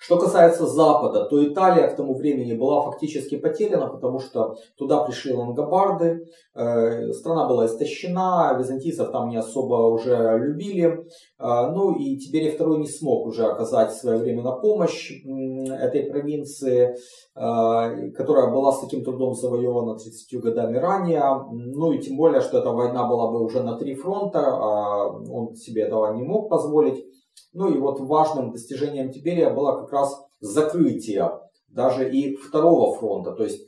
Что 0.00 0.16
касается 0.18 0.66
Запада, 0.66 1.26
то 1.26 1.46
Италия 1.46 1.86
к 1.88 1.94
тому 1.94 2.14
времени 2.14 2.54
была 2.54 2.80
фактически 2.80 3.36
потеряна, 3.36 3.86
потому 3.86 4.18
что 4.18 4.56
туда 4.78 5.04
пришли 5.04 5.34
лангобарды, 5.34 6.26
э, 6.54 7.12
страна 7.12 7.46
была 7.46 7.66
истощена, 7.66 8.56
византийцев 8.58 9.10
там 9.12 9.28
не 9.28 9.36
особо 9.36 9.92
уже 9.92 10.38
любили, 10.38 10.86
э, 10.86 11.00
ну 11.38 11.94
и 11.96 12.16
Тиберий 12.16 12.56
II 12.56 12.78
не 12.78 12.88
смог 12.88 13.26
уже 13.26 13.44
оказать 13.44 13.92
своевременно 13.92 14.52
помощь 14.52 15.12
этой 15.22 16.04
провинции, 16.04 16.96
э, 17.36 18.10
которая 18.16 18.50
была 18.50 18.72
с 18.72 18.80
таким 18.80 19.04
трудом 19.04 19.34
завоевана 19.34 19.98
30 19.98 20.40
годами 20.40 20.78
ранее, 20.78 21.22
ну 21.52 21.92
и 21.92 21.98
тем 21.98 22.16
более, 22.16 22.40
что 22.40 22.56
эта 22.56 22.70
война 22.70 23.06
была 23.06 23.30
бы 23.30 23.44
уже 23.44 23.62
на 23.62 23.76
три 23.76 23.94
фронта, 23.94 24.46
а 24.46 25.08
он 25.10 25.54
себе 25.56 25.82
этого 25.82 26.14
не 26.14 26.22
мог 26.22 26.48
позволить. 26.48 27.04
Ну 27.52 27.74
и 27.74 27.78
вот 27.78 28.00
важным 28.00 28.52
достижением 28.52 29.10
Тиберия 29.10 29.52
было 29.52 29.80
как 29.80 29.92
раз 29.92 30.16
закрытие 30.40 31.30
даже 31.68 32.10
и 32.10 32.36
второго 32.36 32.96
фронта. 32.96 33.32
То 33.32 33.44
есть 33.44 33.66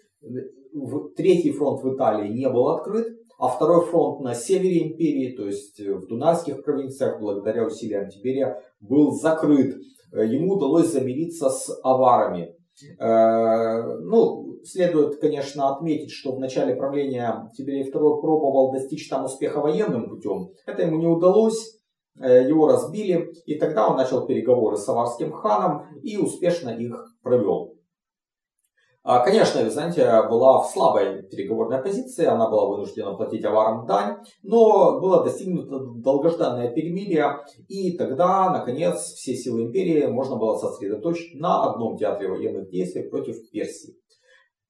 третий 1.17 1.53
фронт 1.53 1.83
в 1.83 1.95
Италии 1.95 2.33
не 2.33 2.49
был 2.49 2.69
открыт, 2.69 3.09
а 3.39 3.49
второй 3.49 3.85
фронт 3.87 4.21
на 4.21 4.35
севере 4.35 4.89
империи, 4.89 5.35
то 5.37 5.47
есть 5.47 5.81
в 5.81 6.07
Дунайских 6.07 6.63
провинциях, 6.63 7.21
благодаря 7.21 7.67
усилиям 7.67 8.09
Тиберия, 8.09 8.63
был 8.81 9.13
закрыт. 9.13 9.77
Ему 10.13 10.55
удалось 10.55 10.93
замириться 10.93 11.51
с 11.51 11.77
аварами. 11.83 12.55
Э, 12.99 13.83
ну, 14.01 14.59
следует, 14.65 15.17
конечно, 15.21 15.75
отметить, 15.75 16.11
что 16.11 16.33
в 16.33 16.41
начале 16.41 16.75
правления 16.75 17.51
Тиберий 17.57 17.91
II 17.91 18.21
пробовал 18.21 18.73
достичь 18.73 19.09
там 19.09 19.25
успеха 19.25 19.61
военным 19.61 20.09
путем. 20.09 20.51
Это 20.67 20.83
ему 20.83 20.99
не 20.99 21.07
удалось. 21.07 21.81
Э, 22.21 22.47
его 22.47 22.67
разбили, 22.67 23.33
и 23.47 23.59
тогда 23.59 23.89
он 23.89 23.97
начал 23.97 24.27
переговоры 24.27 24.77
с 24.77 24.89
аварским 24.89 25.33
ханом 25.33 25.87
и 26.03 26.19
успешно 26.19 26.71
их 26.71 27.17
провел. 27.23 27.75
А, 29.05 29.19
конечно, 29.25 29.61
Византия 29.61 30.29
была 30.29 30.63
в 30.63 30.71
слабой 30.71 31.23
переговорной 31.25 31.83
позиции, 31.83 32.25
она 32.25 32.49
была 32.49 32.69
вынуждена 32.69 33.15
платить 33.15 33.45
аварам 33.45 33.85
дань, 33.85 34.19
но 34.45 35.01
было 35.01 35.25
достигнуто 35.25 35.81
долгожданное 35.97 36.71
перемирие, 36.71 37.41
и 37.67 37.97
тогда, 37.97 38.51
наконец, 38.51 39.01
все 39.01 39.35
силы 39.35 39.63
империи 39.63 40.07
можно 40.07 40.37
было 40.37 40.57
сосредоточить 40.57 41.41
на 41.41 41.65
одном 41.65 41.97
театре 41.97 42.29
военных 42.29 42.71
действий 42.71 43.09
против 43.09 43.51
Персии. 43.51 43.97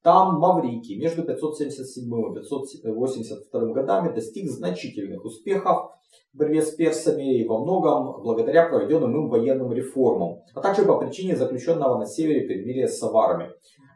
Там 0.02 0.38
Маврикий 0.40 0.99
между 0.99 1.25
577 1.25 2.04
и 2.04 2.34
582 2.34 3.61
годами 3.72 4.14
достиг 4.14 4.50
значительных 4.50 5.25
успехов, 5.26 5.90
в 6.33 6.39
борьбе 6.39 6.62
с 6.62 6.71
персами 6.71 7.39
и 7.39 7.47
во 7.47 7.62
многом 7.62 8.23
благодаря 8.23 8.69
проведенным 8.69 9.15
им 9.17 9.29
военным 9.29 9.73
реформам, 9.73 10.41
а 10.55 10.61
также 10.61 10.85
по 10.85 10.99
причине 10.99 11.37
заключенного 11.37 11.99
на 11.99 12.07
севере 12.07 12.47
перемирия 12.47 12.89
с 12.89 13.03
аварами. 13.03 13.51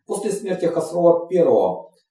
После 0.06 0.30
смерти 0.30 0.66
Хасрова 0.66 1.28
I 1.32 1.38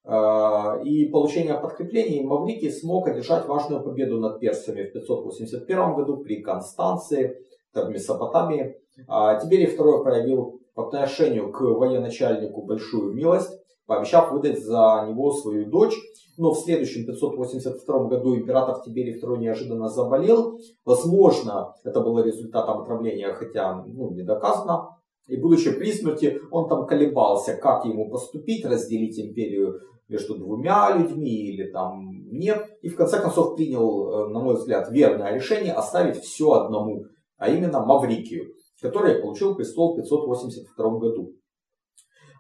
э, 0.04 0.84
и 0.84 1.06
получения 1.10 1.54
подкреплений 1.54 2.24
Маврикий 2.24 2.72
смог 2.72 3.08
одержать 3.08 3.48
важную 3.48 3.84
победу 3.84 4.20
над 4.20 4.40
персами 4.40 4.84
в 4.84 4.94
581 4.94 5.96
году 5.96 6.18
при 6.18 6.42
Констанции, 6.42 7.38
в 7.74 7.90
Месопотамии. 7.90 8.78
А 9.08 9.40
Тиберий 9.40 9.76
II 9.76 10.04
проявил 10.04 10.62
по 10.74 10.88
отношению 10.88 11.52
к 11.52 11.62
военачальнику 11.62 12.64
большую 12.64 13.14
милость, 13.14 13.60
пообещав 13.86 14.32
выдать 14.32 14.64
за 14.64 15.06
него 15.10 15.32
свою 15.32 15.70
дочь. 15.70 15.96
Но 16.38 16.54
в 16.54 16.60
следующем 16.60 17.06
582 17.06 18.06
году 18.06 18.36
император 18.36 18.82
Тиберий 18.84 19.20
II 19.22 19.38
неожиданно 19.38 19.88
заболел. 19.90 20.60
Возможно, 20.84 21.74
это 21.84 22.02
было 22.02 22.20
результатом 22.20 22.82
отравления, 22.82 23.34
хотя 23.34 23.84
ну, 23.86 24.12
не 24.12 24.24
доказано. 24.24 24.90
И 25.28 25.38
будучи 25.38 25.72
при 25.72 25.92
смерти, 25.92 26.40
он 26.52 26.68
там 26.68 26.86
колебался, 26.86 27.56
как 27.56 27.86
ему 27.86 28.10
поступить, 28.10 28.66
разделить 28.66 29.20
империю 29.20 29.80
между 30.08 30.38
двумя 30.38 30.96
людьми 30.96 31.48
или 31.48 31.72
там 31.72 32.28
нет. 32.30 32.64
И 32.82 32.90
в 32.90 32.96
конце 32.96 33.20
концов 33.20 33.56
принял, 33.56 34.28
э, 34.28 34.30
на 34.30 34.40
мой 34.40 34.56
взгляд, 34.56 34.92
верное 34.92 35.34
решение 35.34 35.74
оставить 35.74 36.18
все 36.18 36.52
одному, 36.52 37.06
а 37.38 37.50
именно 37.50 37.84
Маврикию, 37.84 38.54
который 38.82 39.16
получил 39.22 39.56
престол 39.56 39.94
в 39.94 39.98
582 39.98 41.00
году. 41.00 41.34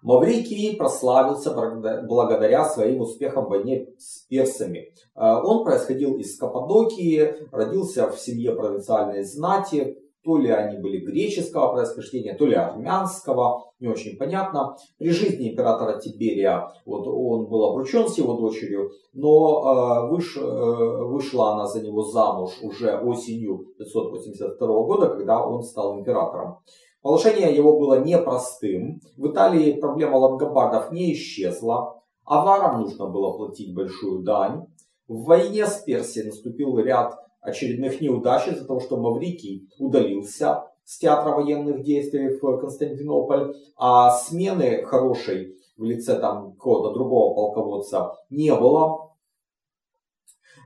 Маврикий 0.05 0.75
прославился 0.75 1.51
благодаря 1.51 2.63
своим 2.65 3.01
успехам 3.01 3.45
в 3.45 3.49
войне 3.49 3.87
с 3.97 4.19
персами. 4.27 4.93
А, 5.15 5.43
он 5.43 5.63
происходил 5.63 6.15
из 6.17 6.37
Каппадокии, 6.37 7.35
родился 7.51 8.11
в 8.11 8.19
семье 8.19 8.53
провинциальной 8.53 9.23
знати, 9.23 9.97
то 10.23 10.37
ли 10.37 10.51
они 10.51 10.79
были 10.79 10.97
греческого 10.97 11.73
происхождения, 11.73 12.35
то 12.35 12.45
ли 12.45 12.53
армянского, 12.53 13.71
не 13.79 13.87
очень 13.87 14.15
понятно. 14.17 14.75
При 14.99 15.09
жизни 15.09 15.51
императора 15.51 15.99
Тиберия 15.99 16.71
вот, 16.85 17.07
он 17.07 17.47
был 17.47 17.65
обручен 17.65 18.07
с 18.07 18.19
его 18.19 18.35
дочерью, 18.35 18.91
но 19.13 20.05
э, 20.05 20.09
выш, 20.11 20.37
э, 20.37 20.41
вышла 20.41 21.53
она 21.53 21.65
за 21.65 21.81
него 21.81 22.03
замуж 22.03 22.51
уже 22.61 22.95
осенью 22.95 23.73
582 23.79 24.67
года, 24.67 25.09
когда 25.09 25.43
он 25.43 25.63
стал 25.63 25.99
императором. 25.99 26.59
Положение 27.05 27.55
его 27.55 27.77
было 27.77 28.03
непростым. 28.03 28.99
В 29.15 29.27
Италии 29.27 29.73
проблема 29.73 30.15
лангобардов 30.15 30.91
не 30.91 31.13
исчезла. 31.13 32.01
Аварам 32.23 32.81
нужно 32.81 33.05
было 33.05 33.37
платить 33.37 33.75
большую 33.75 34.23
дань. 34.23 34.65
В 35.07 35.25
войне 35.25 35.67
с 35.67 35.83
Персией 35.83 36.25
наступил 36.25 36.79
ряд 36.79 37.13
очередных 37.41 38.01
неудач 38.01 38.47
из-за 38.47 38.65
того, 38.65 38.79
что 38.79 38.97
Маврикий 38.97 39.69
удалился 39.77 40.63
с 40.83 40.97
театра 40.97 41.35
военных 41.35 41.83
действий 41.83 42.39
в 42.39 42.57
Константинополь, 42.57 43.53
а 43.77 44.09
смены 44.09 44.83
хорошей 44.83 45.57
в 45.77 45.83
лице 45.83 46.19
там 46.19 46.53
какого-то 46.53 46.95
другого 46.95 47.35
полководца 47.35 48.13
не 48.31 48.51
было. 48.51 49.04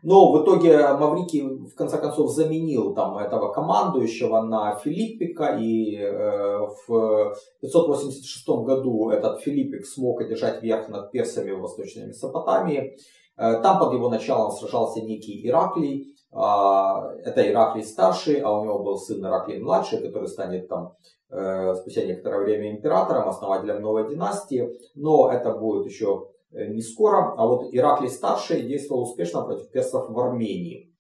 Но 0.04 0.32
в 0.32 0.44
итоге 0.44 0.88
Маврикий 0.94 1.42
в 1.42 1.76
конце 1.76 1.98
концов 1.98 2.32
заменил 2.32 2.94
там 2.94 3.18
этого 3.18 3.52
командующего 3.52 4.42
на 4.42 4.76
Филиппика, 4.76 5.58
и 5.60 5.98
э, 5.98 6.60
в 6.88 7.36
586 7.62 8.48
году 8.48 9.10
этот 9.10 9.42
Филиппик 9.42 9.86
смог 9.86 10.22
одержать 10.22 10.64
верх 10.64 10.90
над 10.90 11.12
персами 11.12 11.52
в 11.52 11.62
Восточной 11.62 12.08
Месопотамии. 12.08 12.98
Э, 13.38 13.62
там 13.62 13.80
под 13.80 13.94
его 13.94 14.10
началом 14.10 14.52
сражался 14.52 15.02
некий 15.02 15.46
Ираклий, 15.48 16.16
а, 16.32 17.12
это 17.24 17.48
Ираклий 17.50 17.84
старший, 17.84 18.40
а 18.42 18.52
у 18.52 18.64
него 18.64 18.80
был 18.80 18.98
сын 18.98 19.26
Ираклий 19.26 19.60
младший, 19.60 20.00
который 20.00 20.28
станет 20.28 20.68
там 20.68 20.94
э, 21.32 21.74
спустя 21.76 22.06
некоторое 22.06 22.44
время 22.44 22.72
императором, 22.72 23.30
основателем 23.30 23.82
новой 23.82 24.08
династии. 24.10 24.70
Но 24.96 25.32
это 25.32 25.54
будет 25.54 25.86
еще 25.86 26.28
э, 26.28 26.39
не 26.52 26.82
скоро. 26.82 27.34
А 27.38 27.48
вот 27.48 27.70
Ираклий 27.72 28.10
старший 28.10 28.64
действовал 28.64 29.04
успешно 29.04 29.42
против 29.44 29.70
персов 29.72 30.10
в 30.10 30.20
Армении. 30.20 30.94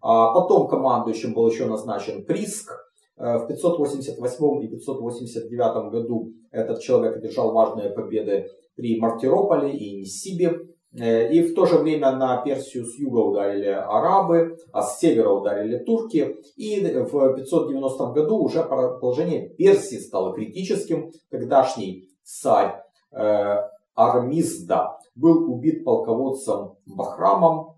А 0.00 0.32
потом 0.32 0.68
командующим 0.68 1.34
был 1.34 1.48
еще 1.48 1.66
назначен 1.66 2.24
Приск. 2.24 2.72
Э, 3.18 3.38
в 3.38 3.46
588 3.46 4.64
и 4.64 4.68
589 4.68 5.90
году 5.90 6.32
этот 6.50 6.80
человек 6.80 7.16
одержал 7.16 7.52
важные 7.52 7.90
победы 7.90 8.50
при 8.74 9.00
Мартирополе 9.00 9.72
и 9.72 10.00
Нисибе. 10.00 10.60
Э, 10.98 11.32
и 11.32 11.42
в 11.42 11.54
то 11.54 11.66
же 11.66 11.78
время 11.78 12.12
на 12.12 12.36
Персию 12.42 12.84
с 12.84 12.98
юга 12.98 13.18
ударили 13.18 13.68
арабы, 13.68 14.58
а 14.72 14.82
с 14.82 14.98
севера 15.00 15.30
ударили 15.30 15.78
турки. 15.78 16.36
И 16.56 16.80
в 16.80 17.34
590 17.34 18.12
году 18.12 18.38
уже 18.38 18.62
положение 18.62 19.48
Персии 19.48 19.96
стало 19.96 20.34
критическим. 20.34 21.10
Тогдашний 21.30 22.08
царь 22.22 22.82
э, 23.12 23.56
Армизда 23.96 24.98
был 25.16 25.52
убит 25.52 25.84
полководцем 25.84 26.76
Бахрамом, 26.86 27.76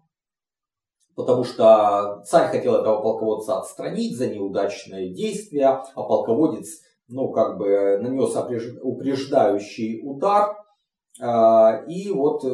потому 1.14 1.44
что 1.44 2.22
царь 2.26 2.50
хотел 2.50 2.74
этого 2.74 3.00
полководца 3.00 3.58
отстранить 3.58 4.18
за 4.18 4.28
неудачные 4.28 5.14
действия, 5.14 5.82
а 5.94 6.02
полководец 6.02 6.80
ну, 7.08 7.30
как 7.30 7.56
бы 7.56 7.98
нанес 8.02 8.36
упреждающий 8.82 10.02
удар. 10.04 10.56
Э, 11.20 11.86
и 11.88 12.10
вот 12.12 12.44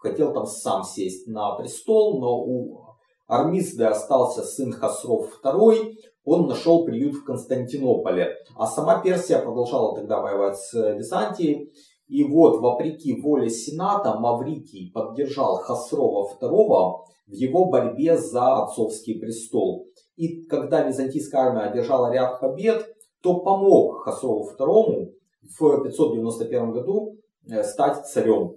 хотел 0.00 0.32
там 0.32 0.46
сам 0.46 0.84
сесть 0.84 1.26
на 1.26 1.56
престол, 1.56 2.20
но 2.20 2.38
у 2.38 2.88
Армизды 3.26 3.84
остался 3.84 4.42
сын 4.42 4.72
Хасров 4.72 5.40
II, 5.44 5.96
он 6.24 6.46
нашел 6.46 6.84
приют 6.84 7.14
в 7.14 7.24
Константинополе. 7.24 8.36
А 8.56 8.66
сама 8.66 9.00
Персия 9.00 9.38
продолжала 9.38 9.94
тогда 9.94 10.20
воевать 10.20 10.58
с 10.58 10.72
Византией. 10.94 11.72
И 12.08 12.24
вот, 12.24 12.60
вопреки 12.60 13.20
воле 13.20 13.50
Сената, 13.50 14.18
Маврикий 14.18 14.90
поддержал 14.92 15.56
Хасрова 15.56 16.30
II 16.40 17.04
в 17.26 17.32
его 17.32 17.66
борьбе 17.66 18.16
за 18.16 18.62
отцовский 18.62 19.20
престол. 19.20 19.88
И 20.16 20.44
когда 20.46 20.82
византийская 20.82 21.42
армия 21.42 21.70
одержала 21.70 22.12
ряд 22.12 22.40
побед, 22.40 22.86
то 23.22 23.40
помог 23.40 24.02
Хасрову 24.02 24.48
II 24.58 25.12
в 25.42 25.82
591 25.82 26.72
году 26.72 27.16
э, 27.48 27.62
стать 27.62 28.06
царем. 28.06 28.54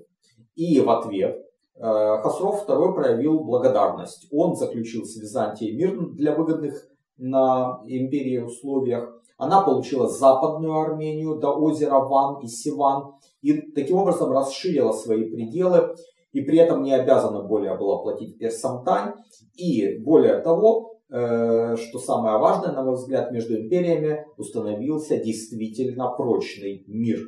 И 0.56 0.80
в 0.80 0.90
ответ 0.90 1.38
э, 1.76 1.82
Хасров 1.82 2.68
II 2.68 2.94
проявил 2.94 3.44
благодарность. 3.44 4.28
Он 4.32 4.56
заключил 4.56 5.06
с 5.06 5.18
Византией 5.18 5.76
мир 5.76 6.00
для 6.12 6.36
выгодных 6.36 6.91
на 7.22 7.82
империи 7.86 8.40
условиях. 8.40 9.22
Она 9.38 9.62
получила 9.62 10.08
западную 10.08 10.80
Армению 10.80 11.36
до 11.36 11.50
озера 11.50 12.00
Ван 12.00 12.42
и 12.44 12.48
Сиван 12.48 13.14
и 13.42 13.54
таким 13.72 13.98
образом 13.98 14.32
расширила 14.32 14.92
свои 14.92 15.24
пределы 15.24 15.96
и 16.32 16.42
при 16.42 16.58
этом 16.58 16.84
не 16.84 16.94
обязана 16.94 17.42
более 17.42 17.78
была 17.78 18.02
платить 18.02 18.38
персам 18.38 18.84
дань. 18.84 19.14
И 19.56 20.00
более 20.00 20.40
того, 20.40 21.00
э, 21.10 21.76
что 21.78 22.00
самое 22.00 22.38
важное, 22.38 22.72
на 22.72 22.84
мой 22.84 22.96
взгляд, 22.96 23.32
между 23.32 23.60
империями 23.60 24.26
установился 24.38 25.18
действительно 25.18 26.10
прочный 26.10 26.84
мир. 26.88 27.20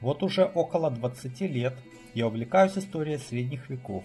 Вот 0.00 0.22
уже 0.22 0.44
около 0.54 0.90
20 0.90 1.40
лет 1.42 1.74
я 2.14 2.26
увлекаюсь 2.26 2.76
историей 2.76 3.18
средних 3.18 3.70
веков, 3.70 4.04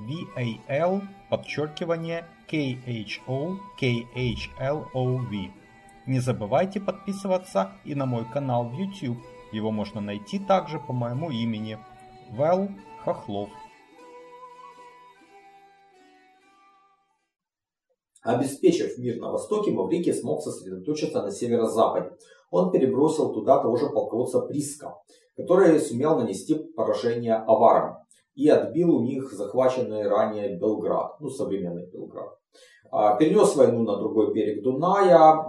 VAL 0.00 1.02
подчеркивание 1.30 2.26
KHO 2.50 3.56
KHLOV. 3.80 5.50
Не 6.06 6.20
забывайте 6.20 6.80
подписываться 6.80 7.72
и 7.84 7.94
на 7.94 8.06
мой 8.06 8.24
канал 8.24 8.68
в 8.68 8.74
YouTube. 8.74 9.18
Его 9.52 9.70
можно 9.70 10.00
найти 10.00 10.38
также 10.38 10.80
по 10.80 10.92
моему 10.92 11.30
имени 11.30 11.78
Вэл 12.30 12.68
Хохлов. 13.04 13.50
Обеспечив 18.22 18.98
мир 18.98 19.20
на 19.20 19.30
востоке, 19.30 19.72
Маврикий 19.72 20.14
смог 20.14 20.42
сосредоточиться 20.42 21.22
на 21.22 21.30
северо-западе. 21.30 22.16
Он 22.50 22.70
перебросил 22.70 23.32
туда 23.32 23.60
того 23.60 23.76
же 23.76 23.88
полководца 23.88 24.40
Приска, 24.40 24.96
который 25.36 25.80
сумел 25.80 26.18
нанести 26.18 26.54
поражение 26.54 27.34
аварам 27.34 28.01
и 28.34 28.48
отбил 28.48 28.96
у 28.96 29.02
них 29.02 29.32
захваченный 29.32 30.08
ранее 30.08 30.56
Белград, 30.58 31.16
ну 31.20 31.28
современный 31.28 31.86
Белград. 31.90 32.38
А, 32.90 33.16
перенес 33.16 33.56
войну 33.56 33.82
на 33.84 33.96
другой 33.96 34.34
берег 34.34 34.62
Дуная, 34.62 35.46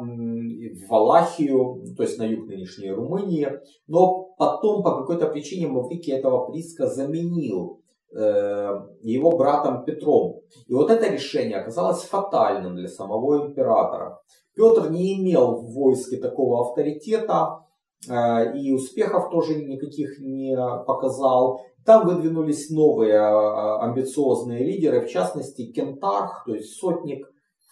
в 0.74 0.90
Валахию, 0.90 1.84
то 1.96 2.04
есть 2.04 2.18
на 2.18 2.24
юг 2.24 2.48
нынешней 2.48 2.92
Румынии. 2.92 3.50
Но 3.88 4.34
потом 4.38 4.84
по 4.84 4.98
какой-то 5.00 5.28
причине 5.28 5.68
Маврикий 5.68 6.14
этого 6.14 6.50
приска 6.50 6.88
заменил 6.88 7.82
э, 8.16 8.80
его 9.02 9.38
братом 9.38 9.84
Петром. 9.84 10.42
И 10.68 10.74
вот 10.74 10.90
это 10.90 11.12
решение 11.12 11.58
оказалось 11.58 12.04
фатальным 12.04 12.76
для 12.76 12.88
самого 12.88 13.48
императора. 13.48 14.22
Петр 14.56 14.90
не 14.90 15.20
имел 15.20 15.58
в 15.58 15.74
войске 15.74 16.18
такого 16.18 16.62
авторитета, 16.62 17.66
и 18.08 18.72
успехов 18.74 19.30
тоже 19.30 19.56
никаких 19.56 20.20
не 20.20 20.56
показал. 20.86 21.62
Там 21.86 22.08
выдвинулись 22.08 22.70
новые 22.70 23.20
а, 23.20 23.82
а, 23.82 23.84
амбициозные 23.84 24.64
лидеры, 24.64 25.02
в 25.02 25.10
частности 25.10 25.72
Кентарх, 25.72 26.44
то 26.46 26.56
есть 26.56 26.78
сотник 26.78 27.30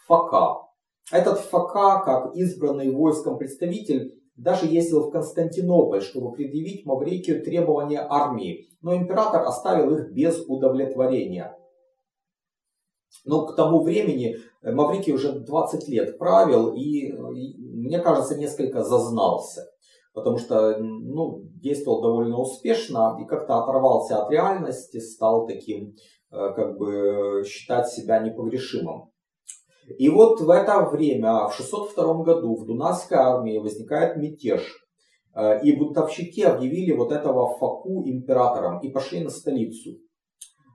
Фака. 0.08 0.68
Этот 1.12 1.40
Фака, 1.40 2.04
как 2.04 2.36
избранный 2.36 2.92
войском 2.92 3.38
представитель, 3.38 4.14
даже 4.36 4.66
ездил 4.66 5.08
в 5.08 5.12
Константинополь, 5.12 6.02
чтобы 6.02 6.34
предъявить 6.34 6.86
Маврикию 6.86 7.44
требования 7.44 8.06
армии, 8.08 8.70
но 8.82 8.96
император 8.96 9.44
оставил 9.44 9.96
их 9.96 10.12
без 10.12 10.44
удовлетворения. 10.46 11.58
Но 13.24 13.46
к 13.46 13.56
тому 13.56 13.82
времени 13.82 14.38
э, 14.62 14.72
Маврикий 14.72 15.14
уже 15.14 15.32
20 15.32 15.88
лет 15.88 16.18
правил 16.18 16.74
и, 16.74 17.12
мне 17.14 18.00
кажется, 18.00 18.38
несколько 18.38 18.84
зазнался 18.84 19.71
потому 20.14 20.38
что 20.38 20.78
ну, 20.78 21.44
действовал 21.62 22.02
довольно 22.02 22.38
успешно 22.40 23.18
и 23.22 23.26
как-то 23.26 23.64
оторвался 23.64 24.24
от 24.24 24.32
реальности, 24.32 25.00
стал 25.00 25.48
таким, 25.48 25.96
э, 26.32 26.54
как 26.56 26.78
бы 26.78 27.44
считать 27.46 27.88
себя 27.88 28.20
непогрешимым. 28.20 29.12
И 29.98 30.10
вот 30.10 30.40
в 30.40 30.50
это 30.50 30.82
время, 30.90 31.48
в 31.48 31.54
602 31.56 32.24
году, 32.24 32.56
в 32.56 32.66
Дунайской 32.66 33.18
армии 33.18 33.58
возникает 33.58 34.18
мятеж. 34.18 34.62
Э, 35.36 35.62
и 35.62 35.76
бунтовщики 35.76 36.42
объявили 36.42 36.92
вот 36.92 37.12
этого 37.12 37.58
Факу 37.58 38.04
императором 38.06 38.80
и 38.80 38.90
пошли 38.90 39.24
на 39.24 39.30
столицу. 39.30 39.98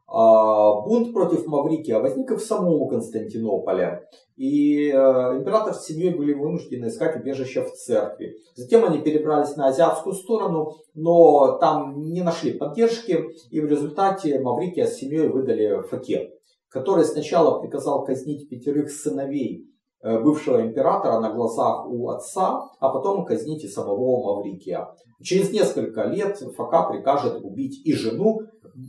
А, 0.08 0.80
бунт 0.82 1.12
против 1.12 1.46
Маврикия 1.46 1.98
возник 1.98 2.30
в 2.30 2.38
самом 2.38 2.88
Константинополе. 2.88 4.08
И 4.36 4.88
э, 4.88 4.92
император 4.92 5.74
с 5.74 5.86
семьей 5.86 6.14
были 6.14 6.34
вынуждены 6.34 6.86
искать 6.86 7.16
убежище 7.16 7.62
в 7.62 7.72
церкви. 7.72 8.36
Затем 8.54 8.84
они 8.84 8.98
перебрались 8.98 9.56
на 9.56 9.68
азиатскую 9.68 10.14
сторону, 10.14 10.74
но 10.94 11.58
там 11.58 11.98
не 12.12 12.22
нашли 12.22 12.52
поддержки. 12.52 13.24
И 13.50 13.60
в 13.60 13.66
результате 13.66 14.38
Маврикия 14.38 14.86
с 14.86 14.96
семьей 14.96 15.28
выдали 15.28 15.82
Факе, 15.88 16.30
который 16.68 17.04
сначала 17.04 17.60
приказал 17.60 18.04
казнить 18.04 18.48
пятерых 18.48 18.90
сыновей 18.90 19.66
Э, 20.06 20.20
бывшего 20.20 20.60
императора 20.60 21.18
на 21.18 21.32
глазах 21.32 21.86
у 21.88 22.10
отца, 22.10 22.68
а 22.78 22.90
потом 22.90 23.24
казнить 23.24 23.64
и 23.64 23.68
самого 23.68 24.36
Маврикия. 24.36 24.86
Через 25.20 25.50
несколько 25.50 26.04
лет 26.04 26.38
Фока 26.56 26.82
прикажет 26.88 27.42
убить 27.42 27.84
и 27.84 27.92
жену 27.92 28.42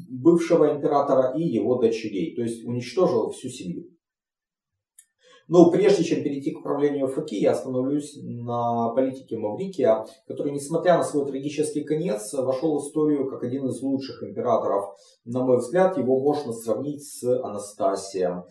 бывшего 0.10 0.76
императора, 0.76 1.34
и 1.38 1.44
его 1.44 1.76
дочерей, 1.76 2.36
то 2.36 2.42
есть 2.42 2.64
уничтожил 2.66 3.32
всю 3.32 3.50
семью. 3.50 3.90
Но 5.48 5.72
прежде 5.72 6.04
чем 6.04 6.24
перейти 6.24 6.52
к 6.52 6.60
управлению 6.60 7.08
ФК, 7.08 7.32
я 7.32 7.52
остановлюсь 7.52 8.18
на 8.22 8.90
политике 8.90 9.38
Маврикия, 9.38 10.06
который, 10.28 10.52
несмотря 10.52 10.98
на 10.98 11.04
свой 11.04 11.26
трагический 11.26 11.84
конец, 11.84 12.34
вошел 12.34 12.78
в 12.78 12.84
историю 12.84 13.30
как 13.30 13.44
один 13.44 13.68
из 13.68 13.82
лучших 13.82 14.24
императоров. 14.24 14.96
На 15.26 15.44
мой 15.44 15.58
взгляд, 15.58 15.98
его 15.98 16.20
можно 16.20 16.52
сравнить 16.54 17.04
с 17.04 17.24
Анастасием, 17.44 18.44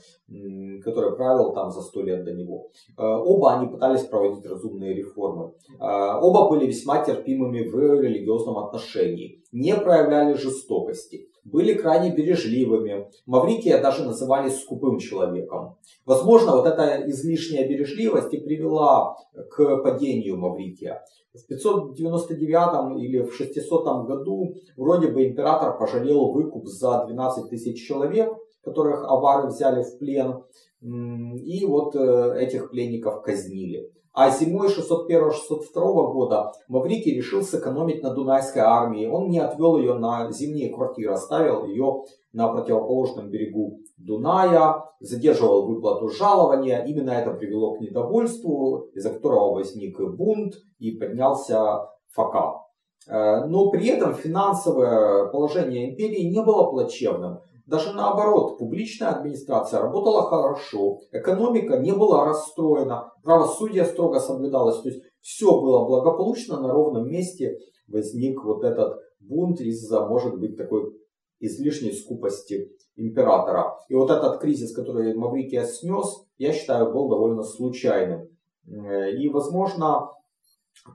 который 0.83 1.17
правил 1.17 1.53
там 1.53 1.71
за 1.71 1.83
сто 1.83 2.03
лет 2.03 2.25
до 2.25 2.33
него. 2.33 2.71
Э, 2.99 3.03
оба 3.03 3.55
они 3.55 3.69
пытались 3.69 4.05
проводить 4.05 4.47
разумные 4.47 4.95
реформы. 4.95 5.53
Э, 5.79 6.19
оба 6.21 6.49
были 6.49 6.67
весьма 6.67 7.05
терпимыми 7.05 7.69
в 7.69 8.01
религиозном 8.01 8.59
отношении, 8.59 9.43
не 9.53 9.75
проявляли 9.75 10.35
жестокости 10.35 11.29
были 11.53 11.75
крайне 11.75 12.15
бережливыми. 12.15 13.09
Маврикия 13.27 13.81
даже 13.81 14.05
называли 14.05 14.51
скупым 14.51 14.99
человеком. 14.99 15.77
Возможно, 16.05 16.53
вот 16.57 16.67
эта 16.67 17.09
излишняя 17.09 17.69
бережливость 17.69 18.35
и 18.35 18.41
привела 18.41 19.17
к 19.51 19.77
падению 19.83 20.39
Маврикия. 20.39 21.05
В 21.35 21.47
599 21.47 23.01
или 23.01 23.23
в 23.23 23.33
600 23.33 24.07
году 24.07 24.55
вроде 24.77 25.09
бы 25.09 25.27
император 25.27 25.79
пожалел 25.79 26.33
выкуп 26.33 26.67
за 26.67 27.05
12 27.07 27.51
тысяч 27.51 27.87
человек, 27.87 28.33
которых 28.63 29.05
авары 29.05 29.49
взяли 29.49 29.85
в 29.85 29.99
плен, 29.99 30.43
и 30.81 31.65
вот 31.67 31.95
э, 31.95 32.37
этих 32.39 32.71
пленников 32.71 33.23
казнили. 33.23 33.93
А 34.17 34.31
зимой 34.31 34.69
601-602 34.69 36.13
года 36.13 36.51
Маврикий 36.69 37.15
решил 37.15 37.43
сэкономить 37.43 38.03
на 38.03 38.15
Дунайской 38.15 38.63
армии. 38.63 39.05
Он 39.05 39.29
не 39.29 39.41
отвел 39.41 39.77
ее 39.77 39.93
на 39.93 40.33
зимние 40.33 40.75
квартиры, 40.75 41.13
оставил 41.13 41.67
ее 41.67 42.05
на 42.33 42.49
противоположном 42.49 43.29
берегу 43.29 43.81
Дуная, 43.99 44.85
задерживал 45.01 45.67
выплату 45.67 46.09
жалования. 46.09 46.83
Именно 46.85 47.11
это 47.11 47.33
привело 47.33 47.75
к 47.75 47.81
недовольству, 47.81 48.89
из-за 48.95 49.11
которого 49.11 49.57
возник 49.57 50.01
бунт 50.01 50.55
и 50.79 50.93
поднялся 50.93 51.91
Фака. 52.15 52.63
Э, 53.09 53.45
но 53.45 53.69
при 53.71 53.87
этом 53.89 54.15
финансовое 54.15 55.27
положение 55.27 55.91
империи 55.91 56.23
не 56.23 56.43
было 56.43 56.71
плачевным. 56.71 57.41
Даже 57.67 57.93
наоборот, 57.93 58.59
публичная 58.59 59.11
администрация 59.11 59.81
работала 59.81 60.23
хорошо, 60.23 61.01
экономика 61.11 61.79
не 61.79 61.93
была 61.93 62.25
расстроена, 62.25 63.13
правосудие 63.25 63.85
строго 63.85 64.21
соблюдалось, 64.21 64.81
то 64.83 64.89
есть 64.89 65.03
все 65.21 65.61
было 65.61 65.85
благополучно, 65.85 66.61
на 66.61 66.73
ровном 66.73 67.09
месте 67.09 67.59
возник 67.89 68.45
вот 68.45 68.63
этот 68.63 69.01
бунт 69.19 69.61
из-за, 69.61 70.07
может 70.07 70.39
быть, 70.39 70.57
такой 70.57 70.93
излишней 71.41 71.93
скупости 71.93 72.71
императора. 72.95 73.77
И 73.89 73.95
вот 73.95 74.11
этот 74.11 74.41
кризис, 74.41 74.73
который 74.73 75.15
Маврикия 75.15 75.65
снес, 75.65 76.25
я 76.39 76.53
считаю, 76.53 76.93
был 76.93 77.09
довольно 77.09 77.43
случайным. 77.43 78.29
И, 78.67 79.29
возможно, 79.29 80.11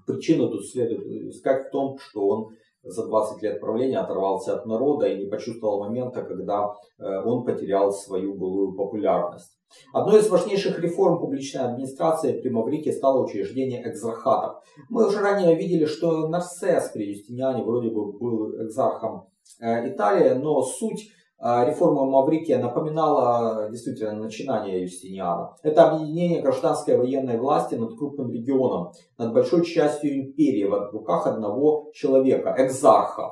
причину 0.07 0.49
тут 0.49 0.65
следует 0.67 1.05
искать 1.34 1.67
в 1.67 1.71
том, 1.71 1.97
что 1.99 2.27
он 2.27 2.49
за 2.84 3.06
20 3.06 3.41
лет 3.44 3.60
правления 3.60 4.00
оторвался 4.00 4.56
от 4.56 4.65
народа 4.65 5.08
и 5.08 5.17
не 5.17 5.30
почувствовал 5.30 5.84
момента, 5.84 6.24
когда 6.24 6.74
э, 7.00 7.22
он 7.24 7.46
потерял 7.46 7.91
свою 7.91 8.36
былую 8.36 8.74
популярность. 8.76 9.58
Одной 9.94 10.20
из 10.20 10.30
важнейших 10.30 10.80
реформ 10.80 11.20
публичной 11.20 11.63
администрации 11.63 12.39
при 12.41 12.50
Маврике 12.50 12.91
стало 12.91 13.24
учреждение 13.24 13.88
экзархатов. 13.88 14.62
Мы 14.89 15.08
уже 15.08 15.20
ранее 15.20 15.56
видели, 15.56 15.86
что 15.86 16.28
Нарсес 16.28 16.89
при 16.89 17.10
Юстиниане 17.10 17.63
вроде 17.63 17.89
бы 17.89 18.12
был 18.12 18.63
экзархом 18.63 19.28
э, 19.62 19.89
Италии, 19.89 20.34
но 20.34 20.62
суть 20.62 21.12
реформа 21.41 22.06
Маврикия 22.06 22.60
напоминала 22.60 23.69
действительно 23.69 24.13
начинание 24.13 24.84
Юстиниана. 24.84 25.56
Это 25.63 25.89
объединение 25.89 26.41
гражданской 26.41 26.97
военной 26.97 27.38
власти 27.38 27.75
над 27.75 27.97
крупным 27.97 28.32
регионом, 28.32 28.91
над 29.17 29.34
большой 29.34 29.65
частью 29.65 30.19
империи 30.19 30.65
в 30.65 30.91
руках 30.91 31.25
одного 31.25 31.91
человека, 31.93 32.56
экзарха. 32.58 33.32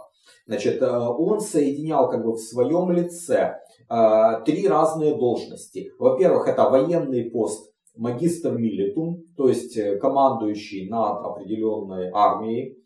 Значит, 0.49 0.81
э, 0.81 0.89
он 0.89 1.41
соединял 1.41 2.09
как 2.09 2.23
бы 2.25 2.33
в 2.33 2.39
своем 2.39 2.91
лице 2.91 3.59
э, 3.87 4.41
три 4.45 4.67
разные 4.67 5.15
должности. 5.15 5.91
Во-первых, 5.99 6.47
это 6.47 6.67
военный 6.67 7.29
пост 7.29 7.71
магистр 7.95 8.57
милитум, 8.57 9.25
то 9.37 9.47
есть 9.47 9.77
э, 9.77 9.97
командующий 9.97 10.89
над 10.89 11.23
определенной 11.23 12.09
армией. 12.11 12.77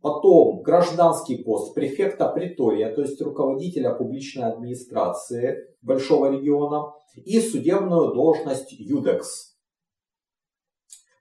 Потом 0.00 0.62
гражданский 0.62 1.42
пост 1.42 1.74
префекта 1.74 2.28
притория, 2.28 2.94
то 2.94 3.02
есть 3.02 3.20
руководителя 3.20 3.94
публичной 3.94 4.44
администрации 4.44 5.56
большого 5.82 6.30
региона. 6.30 6.92
И 7.16 7.40
судебную 7.40 8.14
должность 8.14 8.70
юдекс. 8.72 9.56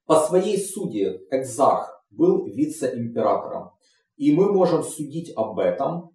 По 0.06 0.20
своей 0.20 0.60
сути 0.60 1.22
экзарх 1.32 2.06
был 2.12 2.46
вице-императором. 2.46 3.72
И 4.16 4.36
мы 4.36 4.52
можем 4.52 4.84
судить 4.84 5.34
об 5.36 5.58
этом 5.58 6.12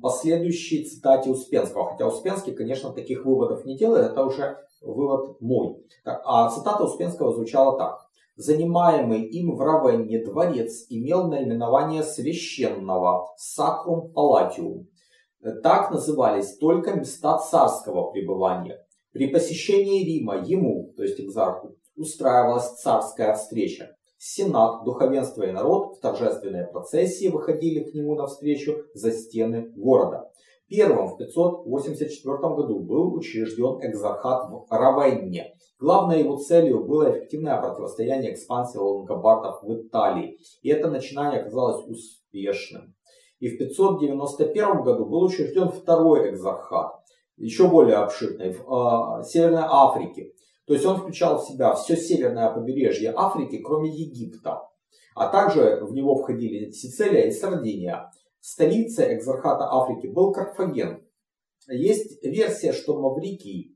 по 0.00 0.10
следующей 0.10 0.84
цитате 0.84 1.30
Успенского. 1.30 1.90
Хотя 1.90 2.06
Успенский, 2.06 2.54
конечно, 2.54 2.92
таких 2.92 3.24
выводов 3.24 3.64
не 3.64 3.76
делает, 3.76 4.12
это 4.12 4.24
уже 4.24 4.56
вывод 4.80 5.40
мой. 5.40 5.84
А 6.04 6.48
цитата 6.50 6.84
Успенского 6.84 7.32
звучала 7.32 7.76
так. 7.76 8.00
Занимаемый 8.36 9.22
им 9.22 9.54
в 9.54 9.60
Равенне 9.60 10.24
дворец 10.24 10.86
имел 10.88 11.28
наименование 11.28 12.02
священного 12.02 13.28
Sacrum 13.38 14.12
Palatium. 14.12 14.86
Так 15.62 15.92
назывались 15.92 16.56
только 16.56 16.94
места 16.94 17.38
царского 17.38 18.10
пребывания. 18.10 18.84
При 19.12 19.28
посещении 19.28 20.04
Рима 20.04 20.42
ему, 20.44 20.92
то 20.96 21.04
есть 21.04 21.20
экзарху, 21.20 21.76
устраивалась 21.96 22.80
царская 22.80 23.34
встреча. 23.34 23.94
Сенат, 24.18 24.84
духовенство 24.84 25.44
и 25.44 25.52
народ 25.52 25.96
в 25.96 26.00
торжественной 26.00 26.66
процессии 26.66 27.28
выходили 27.28 27.84
к 27.84 27.94
нему 27.94 28.16
навстречу 28.16 28.78
за 28.94 29.12
стены 29.12 29.70
города. 29.76 30.30
Первым 30.68 31.08
в 31.08 31.18
584 31.18 32.36
году 32.38 32.80
был 32.80 33.14
учрежден 33.14 33.80
экзархат 33.82 34.50
в 34.50 34.66
Равенне. 34.70 35.54
Главной 35.78 36.20
его 36.20 36.36
целью 36.38 36.84
было 36.84 37.10
эффективное 37.10 37.60
противостояние 37.60 38.32
экспансии 38.32 38.78
лонгобардов 38.78 39.62
в 39.62 39.74
Италии. 39.74 40.38
И 40.62 40.70
это 40.70 40.88
начинание 40.88 41.40
оказалось 41.40 41.86
успешным. 41.86 42.94
И 43.40 43.48
в 43.48 43.58
591 43.58 44.82
году 44.82 45.04
был 45.04 45.24
учрежден 45.24 45.68
второй 45.68 46.30
экзархат, 46.30 46.94
еще 47.36 47.68
более 47.68 47.96
обширный, 47.96 48.52
в 48.52 49.20
э, 49.20 49.24
Северной 49.24 49.64
Африке. 49.66 50.32
То 50.66 50.72
есть 50.72 50.86
он 50.86 50.96
включал 50.96 51.38
в 51.38 51.44
себя 51.46 51.74
все 51.74 51.96
северное 51.96 52.50
побережье 52.50 53.12
Африки, 53.14 53.58
кроме 53.58 53.90
Египта. 53.90 54.62
А 55.14 55.28
также 55.28 55.80
в 55.82 55.92
него 55.92 56.16
входили 56.16 56.70
Сицилия 56.70 57.26
и 57.26 57.32
Сардиния. 57.32 58.10
Столицей 58.46 59.16
экзархата 59.16 59.64
Африки 59.72 60.06
был 60.06 60.30
Карфаген. 60.30 61.02
Есть 61.66 62.22
версия, 62.22 62.74
что 62.74 63.00
Маврикий 63.00 63.74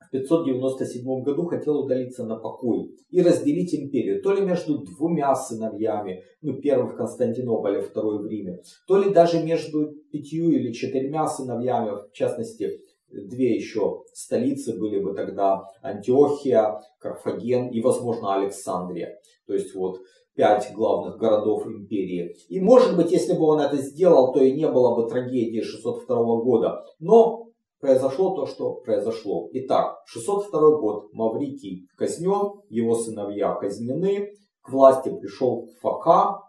в 0.00 0.10
597 0.10 1.22
году 1.22 1.46
хотел 1.46 1.78
удалиться 1.78 2.24
на 2.24 2.34
покой 2.34 2.96
и 3.10 3.22
разделить 3.22 3.72
империю, 3.72 4.20
то 4.22 4.32
ли 4.34 4.44
между 4.44 4.78
двумя 4.78 5.36
сыновьями, 5.36 6.24
ну 6.42 6.60
первый 6.60 6.92
в 6.92 6.96
Константинополе, 6.96 7.80
второй 7.80 8.24
в 8.24 8.26
Риме, 8.26 8.60
то 8.88 8.98
ли 8.98 9.14
даже 9.14 9.40
между 9.40 9.92
пятью 10.10 10.50
или 10.50 10.72
четырьмя 10.72 11.28
сыновьями, 11.28 12.08
в 12.08 12.12
частности 12.12 12.80
две 13.08 13.54
еще 13.54 14.02
столицы 14.12 14.76
были 14.76 14.98
бы 14.98 15.14
тогда 15.14 15.62
Антиохия, 15.80 16.80
Карфаген 16.98 17.68
и, 17.68 17.80
возможно, 17.80 18.34
Александрия. 18.34 19.16
То 19.46 19.54
есть 19.54 19.76
вот 19.76 20.00
пять 20.34 20.72
главных 20.74 21.16
городов 21.16 21.66
империи. 21.66 22.34
И 22.48 22.60
может 22.60 22.96
быть, 22.96 23.12
если 23.12 23.34
бы 23.34 23.44
он 23.44 23.60
это 23.60 23.76
сделал, 23.76 24.32
то 24.32 24.42
и 24.42 24.52
не 24.52 24.68
было 24.68 24.94
бы 24.94 25.08
трагедии 25.08 25.60
602 25.60 26.16
года. 26.42 26.84
Но 26.98 27.48
произошло 27.80 28.34
то, 28.34 28.46
что 28.46 28.74
произошло. 28.74 29.48
Итак, 29.52 30.02
602 30.06 30.78
год. 30.78 31.12
Маврикий 31.12 31.86
казнен, 31.96 32.62
его 32.68 32.94
сыновья 32.94 33.54
казнены, 33.54 34.32
к 34.62 34.70
власти 34.70 35.10
пришел 35.10 35.68
Фока. 35.80 36.40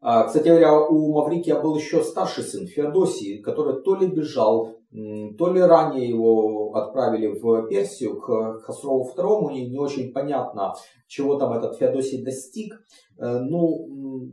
А, 0.00 0.24
кстати 0.24 0.48
говоря, 0.48 0.78
у 0.78 1.14
Маврикия 1.14 1.58
был 1.58 1.76
еще 1.76 2.02
старший 2.02 2.44
сын 2.44 2.66
Феодосий, 2.66 3.40
который 3.40 3.82
то 3.82 3.94
ли 3.94 4.06
бежал, 4.06 4.76
то 4.94 5.52
ли 5.52 5.60
ранее 5.60 6.08
его 6.08 6.72
отправили 6.74 7.26
в 7.26 7.66
Персию 7.66 8.20
к 8.20 8.60
Хасрову 8.60 9.10
II, 9.16 9.52
и 9.54 9.68
не 9.68 9.78
очень 9.78 10.12
понятно, 10.12 10.74
чего 11.08 11.36
там 11.36 11.52
этот 11.52 11.76
Феодосий 11.76 12.22
достиг. 12.22 12.74
Э, 13.18 13.40
ну, 13.40 14.30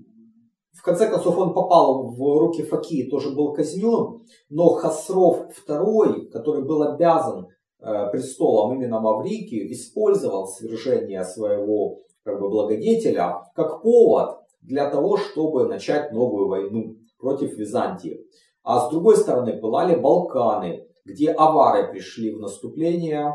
в 0.71 0.83
конце 0.83 1.09
концов, 1.09 1.37
он 1.39 1.55
попал 1.55 2.11
в 2.11 2.39
руки 2.39 2.61
Факи, 2.61 3.09
тоже 3.09 3.31
был 3.31 3.53
казнен, 3.53 4.23
но 4.49 4.69
Хасров 4.69 5.47
II, 5.67 6.27
который 6.27 6.63
был 6.63 6.83
обязан 6.83 7.47
э, 7.79 8.11
престолом 8.11 8.75
именно 8.75 8.99
Маврикию, 8.99 9.71
использовал 9.71 10.45
свержение 10.45 11.23
своего 11.23 12.01
как 12.23 12.39
бы, 12.39 12.49
благодетеля 12.49 13.41
как 13.55 13.81
повод 13.81 14.37
для 14.61 14.87
того, 14.91 15.17
чтобы 15.17 15.67
начать 15.67 16.11
новую 16.11 16.47
войну 16.47 16.97
против 17.17 17.57
Византии. 17.57 18.21
А 18.63 18.79
с 18.79 18.89
другой 18.89 19.17
стороны 19.17 19.59
пылали 19.59 19.95
Балканы, 19.95 20.87
где 21.05 21.31
авары 21.31 21.91
пришли 21.91 22.33
в 22.33 22.39
наступление. 22.39 23.33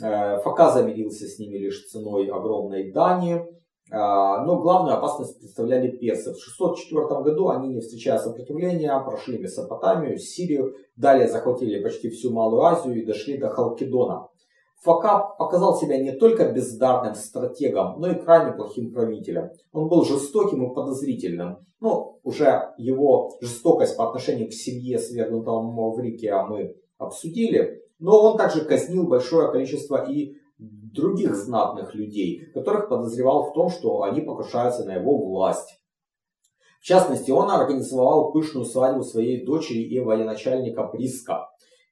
Э, 0.00 0.38
Фака 0.38 0.70
замирился 0.70 1.26
с 1.26 1.38
ними 1.38 1.56
лишь 1.58 1.86
ценой 1.86 2.28
огромной 2.28 2.92
дани. 2.92 3.44
А, 3.90 4.44
но 4.44 4.60
главную 4.60 4.96
опасность 4.96 5.38
представляли 5.38 5.90
персы. 5.90 6.34
В 6.34 6.38
604 6.38 7.22
году 7.22 7.48
они, 7.48 7.68
не 7.68 7.80
встречая 7.80 8.18
сопротивления, 8.18 8.98
прошли 9.00 9.38
Месопотамию, 9.38 10.18
Сирию, 10.18 10.74
далее 10.96 11.26
захватили 11.26 11.82
почти 11.82 12.10
всю 12.10 12.32
Малую 12.32 12.62
Азию 12.62 13.00
и 13.00 13.06
дошли 13.06 13.38
до 13.38 13.48
Халкидона. 13.48 14.28
Фака 14.82 15.34
показал 15.38 15.76
себя 15.76 15.98
не 15.98 16.12
только 16.12 16.52
бездарным 16.52 17.14
стратегом, 17.14 18.00
но 18.00 18.12
и 18.12 18.14
крайне 18.14 18.52
плохим 18.52 18.92
правителем. 18.92 19.50
Он 19.72 19.88
был 19.88 20.04
жестоким 20.04 20.70
и 20.70 20.74
подозрительным. 20.74 21.58
Ну, 21.80 22.20
уже 22.22 22.74
его 22.78 23.36
жестокость 23.40 23.96
по 23.96 24.08
отношению 24.08 24.48
к 24.48 24.52
семье 24.52 24.98
свергнутого 24.98 25.62
Маврикия 25.62 26.44
мы 26.44 26.76
обсудили. 26.96 27.82
Но 27.98 28.20
он 28.22 28.38
также 28.38 28.64
казнил 28.64 29.08
большое 29.08 29.50
количество 29.50 30.04
и 30.08 30.36
других 30.58 31.34
знатных 31.34 31.94
людей, 31.94 32.46
которых 32.52 32.88
подозревал 32.88 33.50
в 33.50 33.54
том, 33.54 33.70
что 33.70 34.02
они 34.02 34.20
покушаются 34.20 34.84
на 34.84 34.94
его 34.94 35.16
власть. 35.16 35.80
В 36.80 36.84
частности, 36.84 37.30
он 37.30 37.50
организовал 37.50 38.32
пышную 38.32 38.64
свадьбу 38.64 39.02
своей 39.02 39.44
дочери 39.44 39.80
и 39.80 39.98
военачальника 39.98 40.84
Приска. 40.84 41.47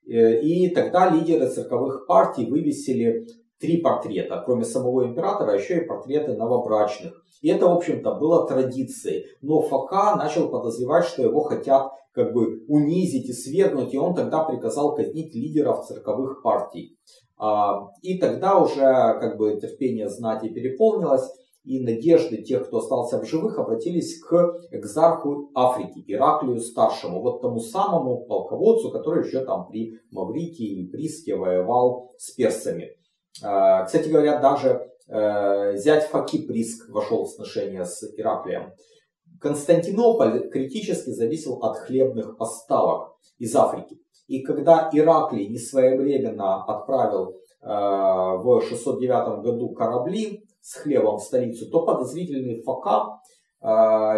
Э, 0.08 0.40
и 0.40 0.70
тогда 0.70 1.10
лидеры 1.10 1.48
цирковых 1.48 2.06
партий 2.06 2.46
вывесили 2.46 3.26
три 3.58 3.78
портрета, 3.78 4.42
кроме 4.44 4.64
самого 4.64 5.06
императора, 5.06 5.54
еще 5.54 5.78
и 5.78 5.86
портреты 5.86 6.34
новобрачных. 6.34 7.24
И 7.42 7.48
это, 7.48 7.66
в 7.66 7.72
общем-то, 7.72 8.14
было 8.14 8.46
традицией. 8.46 9.26
Но 9.42 9.62
Фока 9.62 10.16
начал 10.16 10.48
подозревать, 10.48 11.04
что 11.04 11.22
его 11.22 11.42
хотят 11.42 11.92
как 12.12 12.32
бы 12.32 12.64
унизить 12.66 13.28
и 13.28 13.32
свергнуть, 13.32 13.92
и 13.92 13.98
он 13.98 14.14
тогда 14.14 14.42
приказал 14.44 14.94
казнить 14.94 15.34
лидеров 15.34 15.86
цирковых 15.86 16.42
партий. 16.42 16.96
А, 17.38 17.88
и 18.00 18.18
тогда 18.18 18.58
уже 18.58 18.80
как 18.80 19.36
бы 19.36 19.58
терпение 19.60 20.08
знати 20.08 20.48
переполнилось, 20.48 21.30
и 21.66 21.80
надежды 21.80 22.42
тех, 22.42 22.68
кто 22.68 22.78
остался 22.78 23.20
в 23.20 23.26
живых, 23.26 23.58
обратились 23.58 24.20
к 24.20 24.60
экзарху 24.70 25.50
Африки, 25.52 26.04
Ираклию 26.06 26.60
Старшему, 26.60 27.20
вот 27.20 27.42
тому 27.42 27.58
самому 27.58 28.24
полководцу, 28.24 28.92
который 28.92 29.26
еще 29.26 29.44
там 29.44 29.66
при 29.66 29.98
Маврикии 30.12 30.82
и 30.82 30.86
Приске 30.86 31.34
воевал 31.34 32.12
с 32.18 32.30
персами. 32.30 32.96
А, 33.42 33.84
кстати 33.84 34.08
говоря, 34.08 34.38
даже 34.38 34.88
э, 35.08 35.76
зять 35.76 36.04
Факи 36.04 36.46
Приск 36.46 36.88
вошел 36.88 37.24
в 37.24 37.30
сношение 37.30 37.84
с 37.84 38.00
Ираклием. 38.16 38.72
Константинополь 39.40 40.48
критически 40.48 41.10
зависел 41.10 41.58
от 41.62 41.78
хлебных 41.78 42.38
поставок 42.38 43.16
из 43.38 43.54
Африки. 43.56 43.98
И 44.28 44.42
когда 44.42 44.88
Ираклий 44.92 45.48
несвоевременно 45.48 46.64
отправил 46.64 47.32
э, 47.60 47.66
в 47.66 48.62
609 48.62 49.42
году 49.42 49.70
корабли 49.70 50.45
с 50.66 50.74
хлебом 50.74 51.18
в 51.18 51.22
столицу, 51.22 51.70
то 51.70 51.86
подозрительный 51.86 52.60
Фока 52.62 53.20
э, 53.62 53.66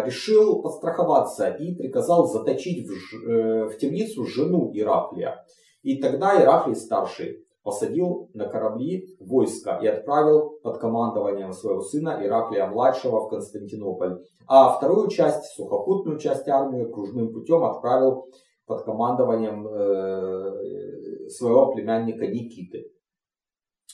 решил 0.03 0.63
подстраховаться 0.63 1.47
и 1.49 1.75
приказал 1.75 2.27
заточить 2.27 2.87
в, 2.87 3.29
э, 3.29 3.65
в 3.65 3.77
темницу 3.77 4.25
жену 4.25 4.71
Ираклия. 4.73 5.45
И 5.83 6.01
тогда 6.01 6.41
Ираклий 6.41 6.75
старший 6.75 7.45
посадил 7.61 8.31
на 8.33 8.47
корабли 8.47 9.15
войска 9.19 9.77
и 9.77 9.85
отправил 9.85 10.57
под 10.63 10.79
командованием 10.79 11.53
своего 11.53 11.81
сына 11.81 12.19
Ираклия-младшего 12.19 13.27
в 13.27 13.29
Константинополь. 13.29 14.23
А 14.47 14.73
вторую 14.75 15.07
часть, 15.09 15.53
сухопутную 15.55 16.17
часть 16.17 16.47
армии, 16.47 16.91
кружным 16.91 17.31
путем 17.31 17.63
отправил 17.63 18.25
под 18.65 18.83
командованием 18.85 19.67
э, 19.67 21.29
своего 21.29 21.71
племянника 21.73 22.25
Никиты. 22.25 22.91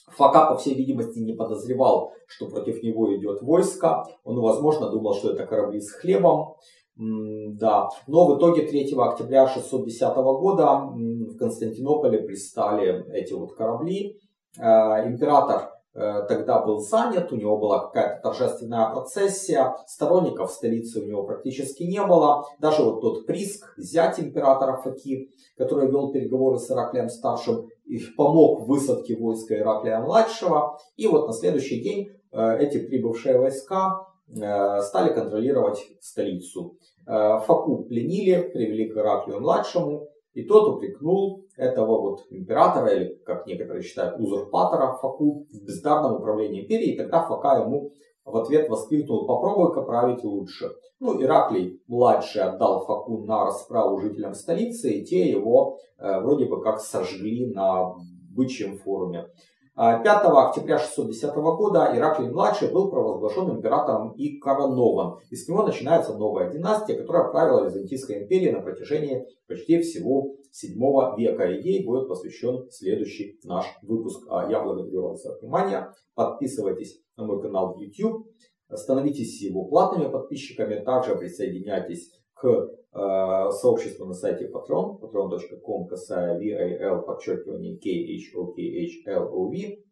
Фака, 0.07 0.45
по 0.47 0.57
всей 0.57 0.75
видимости, 0.75 1.19
не 1.19 1.33
подозревал, 1.33 2.13
что 2.27 2.47
против 2.47 2.83
него 2.83 3.15
идет 3.15 3.41
войско. 3.41 4.05
Он, 4.23 4.39
возможно, 4.39 4.89
думал, 4.89 5.13
что 5.13 5.31
это 5.31 5.45
корабли 5.45 5.81
с 5.81 5.91
хлебом. 5.91 6.55
Да. 6.97 7.89
Но 8.07 8.27
в 8.27 8.37
итоге 8.37 8.63
3 8.63 8.95
октября 8.97 9.47
610 9.47 10.15
года 10.15 10.91
в 10.93 11.37
Константинополе 11.37 12.19
пристали 12.19 13.05
эти 13.11 13.33
вот 13.33 13.55
корабли. 13.55 14.19
Э, 14.57 15.05
император 15.05 15.74
Э, 15.74 15.74
тогда 15.95 16.59
был 16.59 16.79
занят, 16.79 17.31
у 17.31 17.37
него 17.37 17.57
была 17.57 17.87
какая-то 17.87 18.21
торжественная 18.21 18.91
процессия, 18.91 19.75
сторонников 19.87 20.51
в 20.51 20.53
столице 20.53 20.99
у 20.99 21.05
него 21.05 21.23
практически 21.23 21.83
не 21.83 22.03
было. 22.05 22.45
Даже 22.59 22.83
вот 22.83 23.01
тот 23.01 23.25
Приск, 23.25 23.73
зять 23.77 24.19
императора 24.19 24.77
Факи, 24.77 25.31
который 25.57 25.89
вел 25.89 26.11
переговоры 26.11 26.59
с 26.59 26.69
Ираклием 26.69 27.09
Старшим, 27.09 27.69
и 27.85 27.99
помог 28.17 28.67
высадке 28.67 29.15
войска 29.15 29.57
Ираклия 29.57 29.99
Младшего. 29.99 30.77
И 30.97 31.07
вот 31.07 31.27
на 31.27 31.33
следующий 31.33 31.81
день 31.81 32.11
э, 32.31 32.57
эти 32.59 32.79
прибывшие 32.79 33.37
войска 33.37 34.07
э, 34.27 34.81
стали 34.81 35.13
контролировать 35.13 35.85
столицу. 36.01 36.77
Факу 37.05 37.83
пленили, 37.83 38.49
привели 38.51 38.89
к 38.89 38.97
Ираклию 38.97 39.39
Младшему, 39.39 40.07
и 40.35 40.43
тот 40.43 40.67
упрекнул 40.67 41.45
этого 41.55 42.01
вот 42.01 42.25
императора, 42.29 42.93
или, 42.93 43.15
как 43.25 43.47
некоторые 43.47 43.81
считают, 43.81 44.19
узурпатора 44.19 44.97
Факу 45.01 45.47
в 45.49 45.65
бездарном 45.65 46.17
управлении 46.17 46.63
империей. 46.63 46.93
И 46.93 46.97
тогда 46.97 47.25
Фака 47.25 47.61
ему 47.61 47.91
в 48.25 48.35
ответ 48.35 48.69
воскликнул, 48.69 49.25
попробуй-ка 49.25 49.81
править 49.81 50.23
лучше. 50.25 50.71
Ну, 50.99 51.21
Ираклий 51.21 51.79
младший 51.87 52.41
отдал 52.41 52.85
Факу 52.85 53.23
на 53.25 53.45
расправу 53.45 53.97
жителям 54.01 54.33
столицы, 54.33 54.91
и 54.91 55.05
те 55.05 55.29
его 55.29 55.77
э, 55.97 56.19
вроде 56.19 56.45
бы 56.45 56.61
как 56.61 56.81
сожгли 56.81 57.53
на 57.53 57.93
бычьем 58.35 58.77
форуме. 58.77 59.27
5 59.75 60.05
а, 60.07 60.47
октября 60.47 60.79
610 60.79 61.35
года 61.35 61.91
Ираклий-младший 61.93 62.71
был 62.71 62.89
провозглашен 62.89 63.57
императором 63.57 64.13
и 64.13 64.39
коронован. 64.39 65.19
И 65.29 65.35
с 65.35 65.49
него 65.49 65.63
начинается 65.63 66.17
новая 66.17 66.49
династия, 66.49 66.95
которая 66.95 67.29
правила 67.29 67.65
Византийской 67.65 68.23
империей 68.23 68.53
на 68.53 68.61
протяжении 68.61 69.25
почти 69.49 69.81
всего 69.81 70.37
7 70.51 70.79
века. 71.17 71.51
И 71.51 71.61
ей 71.61 71.85
будет 71.85 72.07
посвящен 72.07 72.69
следующий 72.71 73.37
наш 73.43 73.65
выпуск. 73.81 74.25
А 74.29 74.49
я 74.49 74.63
благодарю 74.63 75.09
вас 75.09 75.21
за 75.21 75.37
внимание. 75.39 75.89
Подписывайтесь 76.13 77.01
на 77.17 77.25
мой 77.25 77.41
канал 77.41 77.73
в 77.73 77.77
YouTube. 77.77 78.27
Становитесь 78.71 79.41
его 79.41 79.65
платными 79.65 80.09
подписчиками. 80.09 80.85
Также 80.85 81.17
присоединяйтесь 81.17 82.13
к 82.33 82.69
э, 82.95 83.51
сообществу 83.51 84.05
на 84.05 84.13
сайте 84.13 84.49
Patreon, 84.49 84.99
patreon.com, 84.99 85.87
касая 85.87 86.39
VAL, 86.39 87.05
подчеркивание 87.05 87.77
KHOKHLOV. 87.77 89.85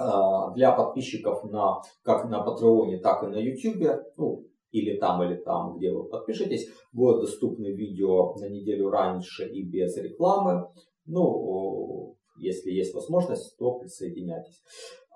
Э, 0.00 0.54
для 0.54 0.72
подписчиков 0.72 1.44
на, 1.44 1.80
как 2.02 2.28
на 2.28 2.42
Патреоне, 2.42 2.98
так 2.98 3.24
и 3.24 3.26
на 3.26 3.36
YouTube, 3.36 4.04
ну, 4.16 4.44
или 4.70 4.98
там, 4.98 5.22
или 5.22 5.36
там, 5.36 5.76
где 5.76 5.92
вы 5.92 6.04
подпишетесь, 6.04 6.68
будут 6.92 7.22
доступны 7.22 7.68
видео 7.68 8.34
на 8.34 8.48
неделю 8.48 8.90
раньше 8.90 9.48
и 9.48 9.62
без 9.62 9.96
рекламы. 9.96 10.68
Ну, 11.06 12.16
если 12.38 12.70
есть 12.70 12.94
возможность, 12.94 13.56
то 13.58 13.78
присоединяйтесь. 13.78 14.62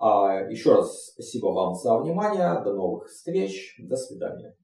А, 0.00 0.40
еще 0.50 0.74
раз 0.74 1.12
спасибо 1.12 1.48
вам 1.48 1.74
за 1.74 1.98
внимание. 1.98 2.62
До 2.64 2.72
новых 2.72 3.08
встреч. 3.08 3.76
До 3.78 3.96
свидания. 3.96 4.56